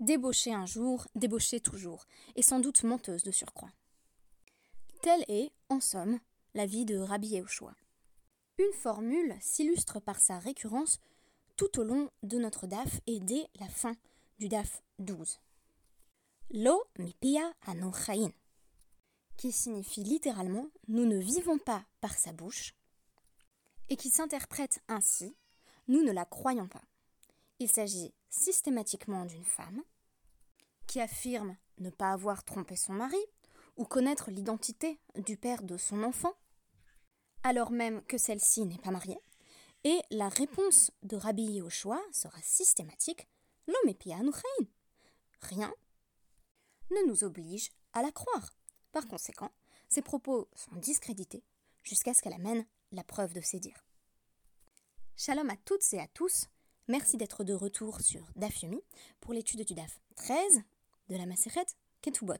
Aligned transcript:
Débauchée 0.00 0.52
un 0.52 0.66
jour, 0.66 1.06
débauchée 1.14 1.60
toujours, 1.60 2.04
et 2.34 2.42
sans 2.42 2.58
doute 2.58 2.82
menteuse 2.82 3.22
de 3.22 3.30
surcroît. 3.30 3.70
Telle 5.02 5.24
est, 5.28 5.52
en 5.68 5.80
somme, 5.80 6.18
la 6.54 6.66
vie 6.66 6.84
de 6.84 6.98
Rabbi 6.98 7.28
Yehoshua. 7.28 7.74
Une 8.58 8.72
formule 8.72 9.36
s'illustre 9.40 10.00
par 10.00 10.18
sa 10.18 10.38
récurrence 10.38 10.98
tout 11.56 11.78
au 11.78 11.84
long 11.84 12.10
de 12.22 12.38
notre 12.38 12.66
DAF 12.66 13.00
et 13.06 13.20
dès 13.20 13.48
la 13.60 13.68
fin 13.68 13.94
du 14.38 14.48
DAF 14.48 14.82
12. 14.98 15.38
Lo 16.50 16.82
mipia 16.98 17.52
anochain, 17.66 18.32
qui 19.36 19.52
signifie 19.52 20.02
littéralement 20.02 20.68
nous 20.88 21.06
ne 21.06 21.18
vivons 21.18 21.58
pas 21.58 21.84
par 22.00 22.14
sa 22.14 22.32
bouche, 22.32 22.74
et 23.88 23.96
qui 23.96 24.10
s'interprète 24.10 24.80
ainsi 24.88 25.36
nous 25.86 26.02
ne 26.02 26.12
la 26.12 26.24
croyons 26.24 26.68
pas. 26.68 26.82
Il 27.60 27.68
s'agit 27.68 28.12
systématiquement 28.34 29.24
d'une 29.24 29.44
femme 29.44 29.82
qui 30.86 31.00
affirme 31.00 31.56
ne 31.78 31.90
pas 31.90 32.12
avoir 32.12 32.44
trompé 32.44 32.76
son 32.76 32.92
mari 32.92 33.22
ou 33.76 33.84
connaître 33.84 34.30
l'identité 34.30 34.98
du 35.16 35.36
père 35.36 35.62
de 35.62 35.76
son 35.76 36.02
enfant, 36.02 36.34
alors 37.42 37.70
même 37.70 38.02
que 38.04 38.18
celle-ci 38.18 38.64
n'est 38.64 38.78
pas 38.78 38.90
mariée, 38.90 39.18
et 39.84 40.00
la 40.10 40.28
réponse 40.28 40.90
de 41.02 41.16
Rabbi 41.16 41.44
Yehoshua 41.44 42.00
sera 42.12 42.40
systématique 42.42 43.28
Rien 45.40 45.74
ne 46.90 47.08
nous 47.08 47.24
oblige 47.24 47.72
à 47.92 48.02
la 48.02 48.12
croire. 48.12 48.54
Par 48.92 49.06
conséquent, 49.06 49.50
ses 49.88 50.02
propos 50.02 50.48
sont 50.54 50.76
discrédités 50.76 51.44
jusqu'à 51.82 52.14
ce 52.14 52.22
qu'elle 52.22 52.34
amène 52.34 52.66
la 52.92 53.04
preuve 53.04 53.32
de 53.32 53.40
ses 53.40 53.58
dires. 53.58 53.84
Shalom 55.16 55.50
à 55.50 55.56
toutes 55.56 55.92
et 55.92 56.00
à 56.00 56.06
tous. 56.08 56.46
Merci 56.86 57.16
d'être 57.16 57.44
de 57.44 57.54
retour 57.54 58.02
sur 58.02 58.30
DAF 58.36 58.62
pour 59.20 59.32
l'étude 59.32 59.64
du 59.64 59.72
DAF 59.72 60.02
13 60.16 60.60
de 61.08 61.16
la 61.16 61.24
Maseret 61.24 61.64
Ketubot. 62.02 62.34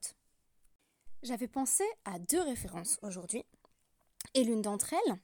J'avais 1.23 1.49
pensé 1.49 1.83
à 2.05 2.19
deux 2.19 2.43
références 2.43 2.99
aujourd'hui 3.01 3.43
et 4.35 4.45
l'une 4.45 4.61
d'entre 4.61 4.93
elles 4.93 5.19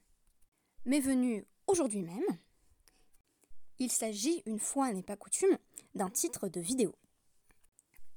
m'est 0.85 0.99
venue 0.99 1.45
aujourd'hui 1.67 2.01
même. 2.01 2.25
Il 3.77 3.91
s'agit, 3.91 4.41
une 4.47 4.57
fois 4.57 4.91
n'est 4.91 5.03
pas 5.03 5.17
coutume, 5.17 5.55
d'un 5.93 6.09
titre 6.09 6.47
de 6.47 6.59
vidéo. 6.59 6.95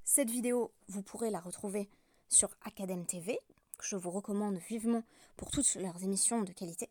Cette 0.04 0.30
vidéo, 0.30 0.72
vous 0.88 1.02
pourrez 1.02 1.30
la 1.30 1.40
retrouver 1.40 1.90
sur 2.30 2.48
Academ 2.62 3.04
TV, 3.04 3.38
que 3.76 3.84
je 3.84 3.96
vous 3.96 4.10
recommande 4.10 4.56
vivement 4.56 5.04
pour 5.36 5.50
toutes 5.50 5.74
leurs 5.74 6.02
émissions 6.02 6.40
de 6.40 6.52
qualité. 6.52 6.88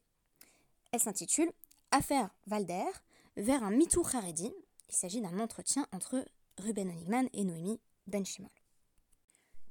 Elle 0.92 1.00
s'intitule 1.00 1.52
Affaire 1.90 2.30
Valder 2.46 2.92
vers 3.38 3.64
un 3.64 3.72
MeToo 3.72 4.06
Haredi. 4.14 4.52
Il 4.90 4.96
s'agit 4.96 5.22
d'un 5.22 5.40
entretien 5.40 5.88
entre 5.92 6.24
Ruben 6.58 6.90
Onigman 6.90 7.30
et 7.34 7.44
Noémie 7.44 7.80
Benchimol, 8.08 8.52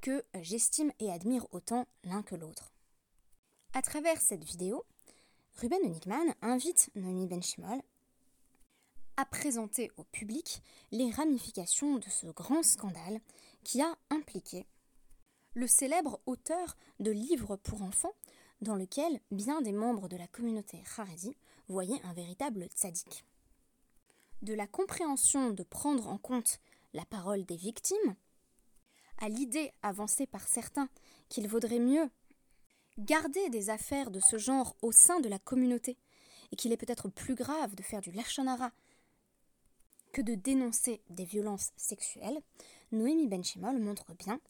que 0.01 0.23
j'estime 0.41 0.91
et 0.99 1.11
admire 1.11 1.47
autant 1.51 1.87
l'un 2.03 2.23
que 2.23 2.35
l'autre. 2.35 2.73
À 3.73 3.81
travers 3.81 4.19
cette 4.19 4.43
vidéo, 4.43 4.85
Ruben 5.59 5.79
Onigman 5.83 6.33
invite 6.41 6.89
Noémie 6.95 7.27
Benchimol 7.27 7.81
à 9.15 9.25
présenter 9.25 9.91
au 9.97 10.03
public 10.03 10.61
les 10.91 11.11
ramifications 11.11 11.97
de 11.97 12.09
ce 12.09 12.27
grand 12.27 12.63
scandale 12.63 13.21
qui 13.63 13.81
a 13.81 13.95
impliqué 14.09 14.65
le 15.53 15.67
célèbre 15.67 16.19
auteur 16.25 16.75
de 16.99 17.11
livres 17.11 17.55
pour 17.57 17.83
enfants 17.83 18.15
dans 18.61 18.75
lequel 18.75 19.19
bien 19.31 19.61
des 19.61 19.71
membres 19.71 20.09
de 20.09 20.17
la 20.17 20.27
communauté 20.27 20.81
Haredi 20.97 21.35
voyait 21.67 22.01
un 22.05 22.13
véritable 22.13 22.67
tzaddik. 22.75 23.23
De 24.43 24.53
la 24.53 24.67
compréhension 24.67 25.51
de 25.51 25.63
prendre 25.63 26.09
en 26.09 26.17
compte 26.17 26.59
la 26.93 27.05
parole 27.05 27.45
des 27.45 27.55
victimes, 27.55 28.17
à 29.19 29.29
l'idée 29.29 29.71
avancée 29.81 30.27
par 30.27 30.49
certains 30.49 30.89
qu'il 31.29 31.47
vaudrait 31.47 31.79
mieux 31.79 32.09
garder 32.97 33.49
des 33.49 33.69
affaires 33.69 34.11
de 34.11 34.19
ce 34.19 34.37
genre 34.37 34.75
au 34.81 34.91
sein 34.91 35.21
de 35.21 35.29
la 35.29 35.39
communauté, 35.39 35.97
et 36.51 36.57
qu'il 36.57 36.73
est 36.73 36.77
peut-être 36.77 37.07
plus 37.07 37.35
grave 37.35 37.73
de 37.75 37.83
faire 37.83 38.01
du 38.01 38.11
lachonara 38.11 38.73
que 40.11 40.21
de 40.21 40.35
dénoncer 40.35 41.01
des 41.09 41.23
violences 41.23 41.71
sexuelles, 41.77 42.41
Noémie 42.91 43.29
Benchimol 43.29 43.79
montre 43.79 44.13
bien 44.13 44.41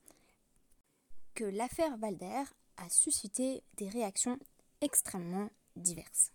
que 1.36 1.44
l'affaire 1.44 1.98
Valder 1.98 2.46
a 2.78 2.90
suscité 2.90 3.62
des 3.78 3.90
réactions 3.90 4.40
extrêmement 4.82 5.52
diverses. 5.76 6.32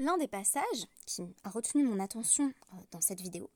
L'un 0.00 0.16
des 0.16 0.28
passages 0.28 0.86
qui 1.04 1.20
a 1.44 1.50
retenu 1.50 1.84
mon 1.84 2.00
attention 2.00 2.46
euh, 2.46 2.76
dans 2.90 3.02
cette 3.02 3.20
vidéo 3.20 3.50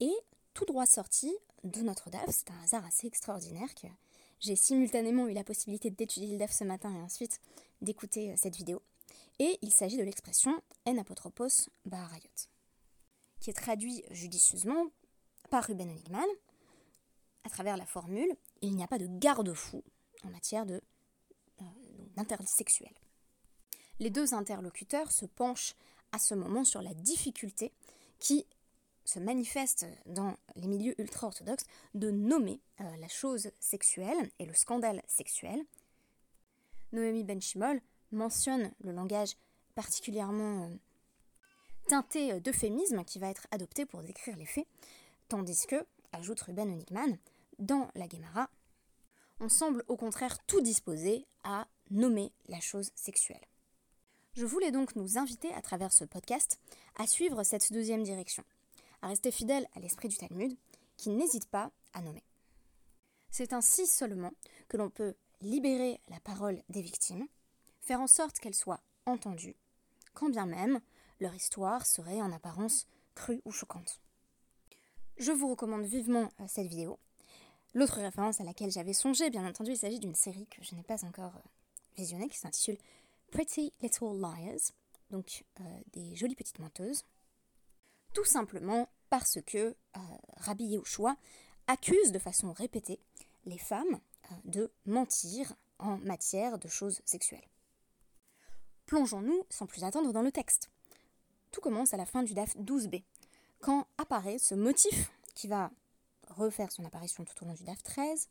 est 0.00 0.24
tout 0.54 0.64
droit 0.64 0.86
sorti 0.86 1.30
de 1.64 1.82
notre 1.82 2.08
DAF. 2.08 2.24
C'est 2.30 2.50
un 2.50 2.62
hasard 2.62 2.86
assez 2.86 3.06
extraordinaire 3.06 3.74
que 3.74 3.86
j'ai 4.40 4.56
simultanément 4.56 5.28
eu 5.28 5.34
la 5.34 5.44
possibilité 5.44 5.90
d'étudier 5.90 6.32
le 6.32 6.38
DAF 6.38 6.50
ce 6.50 6.64
matin 6.64 6.90
et 6.94 7.02
ensuite 7.02 7.42
d'écouter 7.82 8.30
euh, 8.30 8.36
cette 8.38 8.56
vidéo. 8.56 8.80
Et 9.38 9.58
il 9.60 9.70
s'agit 9.70 9.98
de 9.98 10.02
l'expression 10.02 10.62
en 10.86 10.96
apotropos 10.96 11.68
baharayot, 11.84 12.48
qui 13.40 13.50
est 13.50 13.52
traduit 13.52 14.02
judicieusement 14.12 14.86
par 15.50 15.64
Ruben 15.64 15.90
Onigman 15.90 16.24
à 17.44 17.50
travers 17.50 17.76
la 17.76 17.84
formule 17.84 18.34
il 18.62 18.74
n'y 18.74 18.82
a 18.82 18.88
pas 18.88 18.98
de 18.98 19.08
garde-fou 19.18 19.84
en 20.24 20.30
matière 20.30 20.64
euh, 20.70 20.80
d'interdit 22.16 22.46
sexuel 22.46 22.94
les 23.98 24.10
deux 24.10 24.34
interlocuteurs 24.34 25.10
se 25.12 25.26
penchent 25.26 25.74
à 26.12 26.18
ce 26.18 26.34
moment 26.34 26.64
sur 26.64 26.82
la 26.82 26.94
difficulté 26.94 27.72
qui 28.18 28.46
se 29.04 29.18
manifeste 29.18 29.86
dans 30.06 30.36
les 30.56 30.66
milieux 30.66 31.00
ultra-orthodoxes 31.00 31.66
de 31.94 32.10
nommer 32.10 32.60
euh, 32.80 32.96
la 32.96 33.08
chose 33.08 33.50
sexuelle 33.60 34.30
et 34.38 34.46
le 34.46 34.54
scandale 34.54 35.02
sexuel. 35.06 35.64
Noémie 36.92 37.24
Benchimol 37.24 37.80
mentionne 38.10 38.72
le 38.80 38.92
langage 38.92 39.36
particulièrement 39.74 40.64
euh, 40.64 40.76
teinté 41.88 42.40
d'euphémisme 42.40 43.04
qui 43.04 43.18
va 43.18 43.28
être 43.28 43.46
adopté 43.50 43.86
pour 43.86 44.02
décrire 44.02 44.36
les 44.36 44.46
faits, 44.46 44.66
tandis 45.28 45.66
que, 45.66 45.86
ajoute 46.12 46.40
Ruben 46.40 46.70
Honigman, 46.70 47.16
dans 47.58 47.88
la 47.94 48.08
Gemara, 48.08 48.50
on 49.40 49.48
semble 49.48 49.84
au 49.88 49.96
contraire 49.96 50.38
tout 50.46 50.60
disposé 50.60 51.26
à 51.44 51.68
nommer 51.90 52.32
la 52.48 52.60
chose 52.60 52.90
sexuelle. 52.94 53.46
Je 54.36 54.44
voulais 54.44 54.70
donc 54.70 54.96
nous 54.96 55.16
inviter 55.16 55.50
à 55.54 55.62
travers 55.62 55.94
ce 55.94 56.04
podcast 56.04 56.60
à 56.96 57.06
suivre 57.06 57.42
cette 57.42 57.72
deuxième 57.72 58.02
direction, 58.02 58.44
à 59.00 59.08
rester 59.08 59.30
fidèle 59.30 59.66
à 59.74 59.80
l'esprit 59.80 60.08
du 60.08 60.18
Talmud, 60.18 60.54
qui 60.98 61.08
n'hésite 61.08 61.48
pas 61.48 61.70
à 61.94 62.02
nommer. 62.02 62.22
C'est 63.30 63.54
ainsi 63.54 63.86
seulement 63.86 64.32
que 64.68 64.76
l'on 64.76 64.90
peut 64.90 65.14
libérer 65.40 66.02
la 66.08 66.20
parole 66.20 66.62
des 66.68 66.82
victimes, 66.82 67.26
faire 67.80 68.02
en 68.02 68.06
sorte 68.06 68.38
qu'elles 68.38 68.54
soient 68.54 68.82
entendues, 69.06 69.56
quand 70.12 70.28
bien 70.28 70.44
même 70.44 70.80
leur 71.18 71.34
histoire 71.34 71.86
serait 71.86 72.20
en 72.20 72.30
apparence 72.30 72.86
crue 73.14 73.40
ou 73.46 73.52
choquante. 73.52 74.00
Je 75.16 75.32
vous 75.32 75.48
recommande 75.48 75.86
vivement 75.86 76.28
euh, 76.40 76.44
cette 76.46 76.66
vidéo. 76.66 76.98
L'autre 77.72 78.00
référence 78.00 78.38
à 78.42 78.44
laquelle 78.44 78.70
j'avais 78.70 78.92
songé, 78.92 79.30
bien 79.30 79.48
entendu, 79.48 79.70
il 79.70 79.78
s'agit 79.78 79.98
d'une 79.98 80.14
série 80.14 80.46
que 80.48 80.62
je 80.62 80.74
n'ai 80.74 80.82
pas 80.82 81.06
encore 81.06 81.36
euh, 81.36 81.48
visionnée, 81.96 82.28
qui 82.28 82.36
s'intitule 82.36 82.76
Pretty 83.36 83.70
Little 83.82 84.18
Liars, 84.18 84.72
donc 85.10 85.44
euh, 85.60 85.62
des 85.92 86.16
jolies 86.16 86.34
petites 86.34 86.58
menteuses, 86.58 87.04
tout 88.14 88.24
simplement 88.24 88.88
parce 89.10 89.40
que 89.44 89.58
euh, 89.58 90.00
Rabbi 90.38 90.64
Yehoshua 90.64 91.18
accuse 91.66 92.12
de 92.12 92.18
façon 92.18 92.54
répétée 92.54 92.98
les 93.44 93.58
femmes 93.58 93.84
euh, 93.92 94.34
de 94.46 94.72
mentir 94.86 95.52
en 95.78 95.98
matière 95.98 96.58
de 96.58 96.66
choses 96.66 97.02
sexuelles. 97.04 97.46
Plongeons-nous 98.86 99.44
sans 99.50 99.66
plus 99.66 99.84
attendre 99.84 100.14
dans 100.14 100.22
le 100.22 100.32
texte. 100.32 100.70
Tout 101.50 101.60
commence 101.60 101.92
à 101.92 101.98
la 101.98 102.06
fin 102.06 102.22
du 102.22 102.32
DAF 102.32 102.56
12b, 102.56 103.02
quand 103.60 103.86
apparaît 103.98 104.38
ce 104.38 104.54
motif 104.54 105.12
qui 105.34 105.46
va 105.46 105.70
refaire 106.28 106.72
son 106.72 106.86
apparition 106.86 107.22
tout 107.26 107.44
au 107.44 107.46
long 107.46 107.52
du 107.52 107.64
DAF 107.64 107.82
13, 107.82 108.30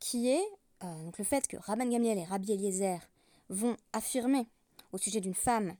qui 0.00 0.30
est 0.30 0.48
donc 0.80 1.18
le 1.18 1.24
fait 1.24 1.46
que 1.46 1.58
Rabban 1.58 1.90
Gamiel 1.90 2.16
et 2.16 2.24
Rabbi 2.24 2.52
Eliezer 2.52 3.00
vont 3.48 3.76
affirmer 3.92 4.48
au 4.92 4.98
sujet 4.98 5.20
d'une 5.20 5.34
femme 5.34 5.76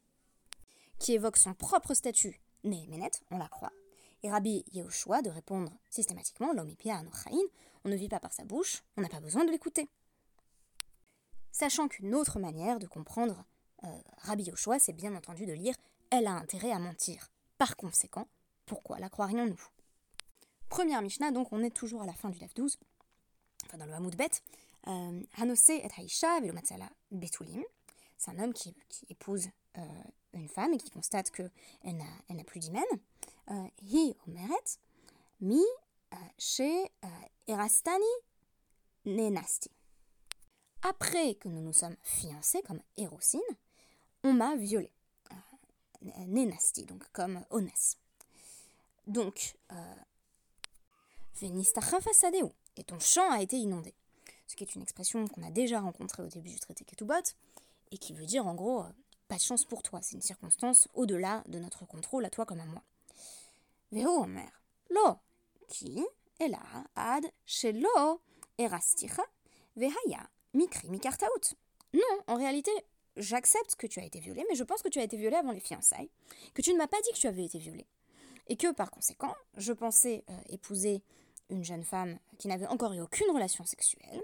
qui 0.99 1.13
évoque 1.13 1.37
son 1.37 1.55
propre 1.55 1.95
statut, 1.95 2.41
Nehemenet, 2.65 3.11
on 3.31 3.39
la 3.39 3.49
croit, 3.49 3.73
et 4.23 4.31
Rabbi 4.31 4.65
Yehoshua 4.73 5.23
de 5.23 5.31
répondre 5.31 5.73
systématiquement 5.91 6.53
L'omipia 6.53 7.03
on 7.85 7.89
ne 7.89 7.97
vit 7.97 8.09
pas 8.09 8.19
par 8.19 8.33
sa 8.33 8.45
bouche, 8.45 8.83
on 8.97 9.03
n'a 9.03 9.09
pas 9.09 9.21
besoin 9.21 9.45
de 9.45 9.51
l'écouter. 9.51 9.89
Sachant 11.53 11.89
qu'une 11.89 12.15
autre 12.15 12.39
manière 12.39 12.79
de 12.79 12.87
comprendre 12.87 13.45
euh, 13.85 13.89
Rabbi 14.19 14.45
Yehoshua, 14.45 14.79
c'est 14.79 14.93
bien 14.93 15.15
entendu 15.15 15.47
de 15.47 15.53
lire 15.53 15.75
Elle 16.11 16.27
a 16.27 16.33
intérêt 16.33 16.73
à 16.73 16.79
mentir. 16.79 17.31
Par 17.59 17.77
conséquent, 17.77 18.27
pourquoi 18.67 18.99
la 18.99 19.09
croirions-nous? 19.09 19.61
Première 20.69 21.01
Mishnah, 21.01 21.31
donc 21.31 21.53
on 21.53 21.63
est 21.63 21.71
toujours 21.71 22.03
à 22.03 22.07
la 22.07 22.13
fin 22.13 22.29
du 22.29 22.39
DAF 22.39 22.53
12, 22.55 22.79
enfin 23.65 23.79
dans 23.79 23.87
le 23.87 23.93
Hamoud 23.93 24.17
Bet, 24.17 24.43
euh, 24.89 25.23
Hanose 25.37 25.71
et 25.71 25.89
Haïcha 25.97 26.41
Betulim. 27.11 27.63
C'est 28.17 28.31
un 28.31 28.39
homme 28.39 28.53
qui, 28.53 28.75
épouse 29.09 29.49
euh, 29.79 29.83
une 30.33 30.49
femme 30.49 30.73
et 30.73 30.79
qui 30.79 30.91
constate 30.91 31.31
qu'elle 31.31 31.51
n'a, 31.85 32.05
elle 32.29 32.37
n'a 32.37 32.45
plus 32.45 32.61
d'hymen. 32.61 32.85
Euh, 33.51 33.69
hi 33.83 34.15
omeret 34.27 34.79
mi 35.41 35.63
chez 36.39 36.91
Erastani 37.47 38.05
Nenasti. 39.05 39.71
Après 40.83 41.35
que 41.35 41.49
nous 41.49 41.61
nous 41.61 41.73
sommes 41.73 41.97
fiancés 42.03 42.63
comme 42.63 42.81
Érosine, 42.97 43.41
on 44.25 44.33
m'a 44.33 44.57
violée. 44.57 44.93
Nenasti, 46.27 46.85
donc 46.85 47.05
comme 47.13 47.45
Onès. 47.51 47.99
Donc, 49.07 49.57
Venistachafasadeu, 51.35 52.51
et 52.77 52.85
ton 52.85 52.99
champ 52.99 53.31
a 53.31 53.43
été 53.43 53.57
inondé. 53.57 53.95
Ce 54.47 54.57
qui 54.57 54.65
est 54.65 54.75
une 54.75 54.83
expression 54.83 55.27
qu'on 55.29 55.43
a 55.43 55.51
déjà 55.51 55.81
rencontrée 55.81 56.23
au 56.23 56.29
début 56.29 56.51
du 56.51 56.61
traité 56.61 56.85
Ketubot, 56.85 57.15
et 57.91 57.99
qui 57.99 58.13
veut 58.13 58.27
dire 58.27 58.47
en 58.47 58.55
gros 58.55 58.85
pas 59.29 59.37
de 59.37 59.41
chance 59.41 59.65
pour 59.65 59.83
toi, 59.83 60.01
c'est 60.03 60.15
une 60.15 60.23
circonstance 60.23 60.89
au-delà 60.95 61.43
de 61.49 61.59
notre 61.59 61.85
contrôle 61.85 62.25
à 62.25 62.31
toi 62.31 62.47
comme 62.47 62.61
à 62.61 62.67
moi. 62.67 62.83
Veho 63.93 64.23
Omer, 64.23 64.63
lo, 64.91 65.17
est 66.39 66.49
là, 66.49 66.63
ad, 66.95 67.25
shelo, 67.45 68.21
erasticha, 68.59 69.25
vehaya, 69.75 70.29
mikri 70.55 70.89
mikartaout. 70.91 71.55
Non, 71.95 72.23
en 72.27 72.37
réalité, 72.37 72.71
j'accepte 73.17 73.77
que 73.77 73.87
tu 73.87 74.01
as 74.01 74.05
été 74.05 74.21
violée, 74.21 74.45
mais 74.49 74.55
je 74.55 74.65
pense 74.65 74.83
que 74.83 74.89
tu 74.89 74.99
as 74.99 75.05
été 75.05 75.17
violée 75.17 75.37
avant 75.37 75.53
les 75.53 75.61
fiançailles, 75.61 76.11
que 76.55 76.63
tu 76.63 76.73
ne 76.73 76.79
m'as 76.79 76.87
pas 76.87 77.01
dit 77.03 77.11
que 77.13 77.19
tu 77.19 77.27
avais 77.27 77.45
été 77.45 77.59
violée. 77.59 77.87
Et 78.49 78.57
que 78.57 78.73
par 78.73 78.91
conséquent, 78.91 79.35
je 79.57 79.73
pensais 79.73 80.25
euh, 80.31 80.39
épouser 80.51 81.03
une 81.51 81.65
jeune 81.65 81.85
femme 81.85 82.19
qui 82.39 82.49
n'avait 82.49 82.67
encore 82.67 82.93
eu 82.93 83.01
aucune 83.01 83.31
relation 83.31 83.65
sexuelle, 83.65 84.23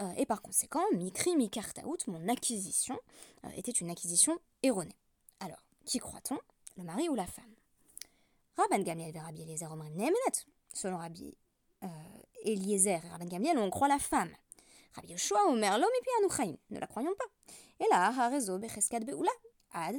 euh, 0.00 0.12
et 0.16 0.26
par 0.26 0.42
conséquent, 0.42 0.82
Mikri 0.92 1.36
Mikartaout, 1.36 1.98
mon 2.06 2.28
acquisition, 2.28 2.98
euh, 3.44 3.50
était 3.56 3.72
une 3.72 3.90
acquisition 3.90 4.38
erronée. 4.62 4.96
Alors, 5.40 5.62
qui 5.84 5.98
croit-on? 5.98 6.38
Le 6.76 6.84
mari 6.84 7.08
ou 7.08 7.14
la 7.14 7.26
femme? 7.26 7.54
Rabban 8.56 8.82
Gamiel 8.82 9.14
et 9.14 9.20
Rabbi 9.20 9.42
Eliezer. 9.42 9.68
Selon 10.72 10.98
Rabbi 10.98 11.36
euh, 11.84 11.88
Eliezer 12.44 13.04
et 13.04 13.08
Rabban 13.08 13.26
Gamiel, 13.26 13.58
on 13.58 13.70
croit 13.70 13.88
la 13.88 13.98
femme. 13.98 14.32
Rabbi 14.94 15.12
Yoshua 15.12 15.46
Omer 15.48 15.78
Lo 15.78 15.86
Mipi 15.86 16.10
Anuchaim. 16.20 16.56
Ne 16.70 16.78
la 16.78 16.86
croyons 16.86 17.14
pas. 17.18 17.54
Et 17.84 17.88
là, 17.90 18.12
Harezo 18.18 18.58
Becheskad 18.58 19.04
Beula. 19.04 19.30
Ad 19.74 19.96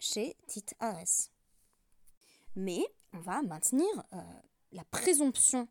chez 0.00 0.36
Tit 0.48 0.66
Ares. 0.80 1.30
Mais 2.56 2.84
on 3.12 3.20
va 3.20 3.40
maintenir 3.42 3.88
la 4.72 4.84
présomption 4.90 5.68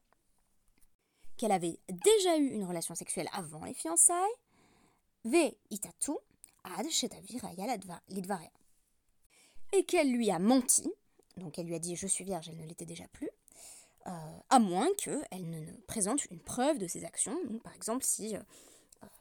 qu'elle 1.42 1.52
avait 1.52 1.80
déjà 1.90 2.38
eu 2.38 2.50
une 2.50 2.66
relation 2.66 2.94
sexuelle 2.94 3.28
avant 3.34 3.66
les 3.66 3.74
fiançailles, 3.74 4.30
ve 5.26 5.52
itatu 5.72 6.12
ad. 6.64 6.86
Et 9.74 9.84
qu'elle 9.86 10.12
lui 10.12 10.30
a 10.30 10.38
menti, 10.38 10.88
donc 11.38 11.58
elle 11.58 11.66
lui 11.66 11.74
a 11.74 11.80
dit 11.80 11.96
je 11.96 12.06
suis 12.06 12.24
vierge, 12.24 12.48
elle 12.50 12.58
ne 12.58 12.66
l'était 12.68 12.86
déjà 12.86 13.08
plus, 13.08 13.32
euh, 14.06 14.12
à 14.52 14.60
moins 14.60 14.88
qu'elle 15.00 15.50
ne, 15.50 15.62
ne, 15.62 15.74
présente 15.88 16.26
une 16.26 16.40
preuve 16.40 16.78
de 16.78 16.86
ses 16.86 17.06
actions. 17.06 17.36
par 17.64 17.74
exemple, 17.74 18.06
si, 18.06 18.36
euh, 18.36 18.40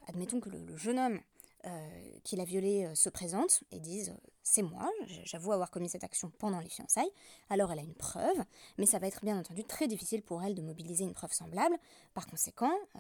admettons 0.07 0.41
que 0.41 0.51
le, 0.51 0.77
jeune 0.77 0.99
homme 0.99 1.21
euh, 1.67 2.19
qui 2.25 2.37
l'a 2.37 2.45
violée 2.45 2.91
se 2.95 3.09
présente 3.09 3.63
et 3.71 3.81
dise 3.81 4.15
c'est 4.43 4.63
moi, 4.63 4.91
j'avoue 5.25 5.53
avoir 5.53 5.71
commis 5.71 5.89
cette 5.89 6.03
action 6.03 6.33
pendant 6.39 6.59
les 6.61 6.69
fiançailles, 6.69 7.11
alors 7.51 7.71
elle 7.71 7.79
a 7.79 7.83
une 7.83 7.95
preuve, 7.95 8.45
mais 8.79 8.87
ça 8.87 8.99
va 8.99 9.07
être 9.07 9.25
bien 9.25 9.39
entendu 9.39 9.65
très 9.65 9.87
difficile 9.87 10.23
pour 10.23 10.43
elle 10.43 10.55
de 10.55 10.63
mobiliser 10.63 11.05
une 11.05 11.13
preuve 11.13 11.33
semblable. 11.33 11.77
Par 12.15 12.27
conséquent, 12.27 12.73
euh, 12.97 12.99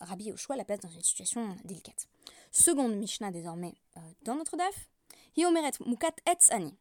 Rabbi 0.00 0.24
Yoshua 0.24 0.56
la 0.56 0.64
place 0.64 0.80
dans 0.80 0.88
une 0.88 1.02
situation 1.02 1.56
délicate. 1.64 2.08
Seconde 2.50 2.96
Mishnah 2.96 3.30
désormais 3.30 3.74
euh, 3.96 4.00
dans 4.22 4.34
notre 4.34 4.56
DAF, 4.56 4.88
Hiomeret 5.36 5.72
Mukat 5.86 6.14
Etz 6.26 6.50
Ani. 6.50 6.74